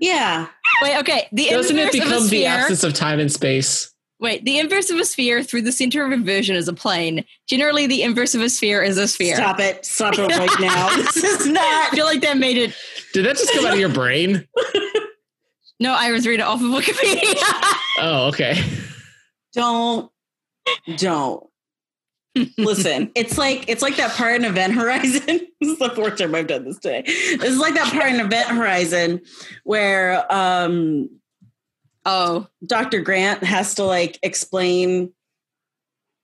[0.00, 0.48] Yeah.
[0.82, 1.28] Wait, okay.
[1.32, 3.93] The Doesn't it inverse of a become the absence of time and space?
[4.20, 7.24] Wait, the inverse of a sphere through the center of inversion is a plane.
[7.48, 9.34] Generally, the inverse of a sphere is a sphere.
[9.36, 9.84] Stop it.
[9.84, 10.96] Stop it right now.
[11.12, 11.92] this is not.
[11.92, 12.74] I feel like that made it.
[13.12, 14.46] Did that just come out of your brain?
[15.80, 17.34] No, I was reading it off of Wikipedia.
[18.00, 18.56] Oh, okay.
[19.52, 20.10] Don't.
[20.96, 21.46] Don't.
[22.58, 25.22] Listen, it's like it's like that part in Event Horizon.
[25.60, 27.02] this is the fourth time I've done this today.
[27.02, 29.20] This is like that part in Event Horizon
[29.62, 31.08] where um
[32.04, 33.00] oh, Dr.
[33.00, 35.12] Grant has to like explain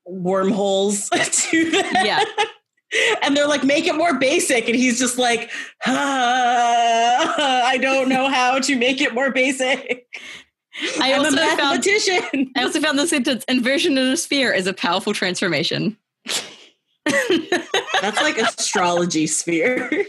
[0.06, 1.84] wormholes to them.
[2.04, 2.24] Yeah.
[3.22, 4.66] And they're like, make it more basic.
[4.66, 5.48] And he's just like,
[5.86, 10.08] ah, I don't know how to make it more basic.
[11.00, 12.50] I I'm a also found mathematician.
[12.56, 15.96] I also found the sentence inversion in a sphere is a powerful transformation.
[17.06, 19.88] That's like astrology sphere.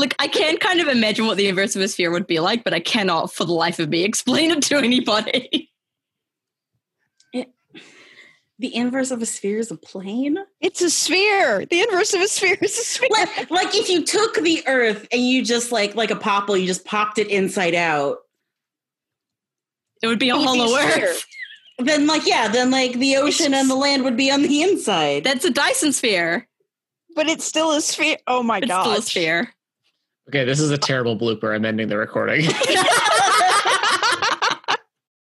[0.00, 2.64] Look, I can kind of imagine what the inverse of a sphere would be like,
[2.64, 5.70] but I cannot for the life of me explain it to anybody.
[8.58, 10.36] the inverse of a sphere is a plane.
[10.60, 11.64] It's a sphere.
[11.64, 13.08] The inverse of a sphere is a sphere.
[13.10, 16.66] Like, like if you took the earth and you just like like a popple, you
[16.66, 18.18] just popped it inside out.
[20.02, 21.24] It would be a It would be hollow a earth.
[21.78, 25.24] Then like yeah, then like the ocean and the land would be on the inside.
[25.24, 26.46] That's a Dyson sphere.
[27.16, 28.18] but it's still a sphere.
[28.26, 28.82] Oh my It's god!
[28.82, 29.54] still a sphere.
[30.30, 31.52] Okay, this is a terrible blooper.
[31.52, 32.46] I'm ending the recording.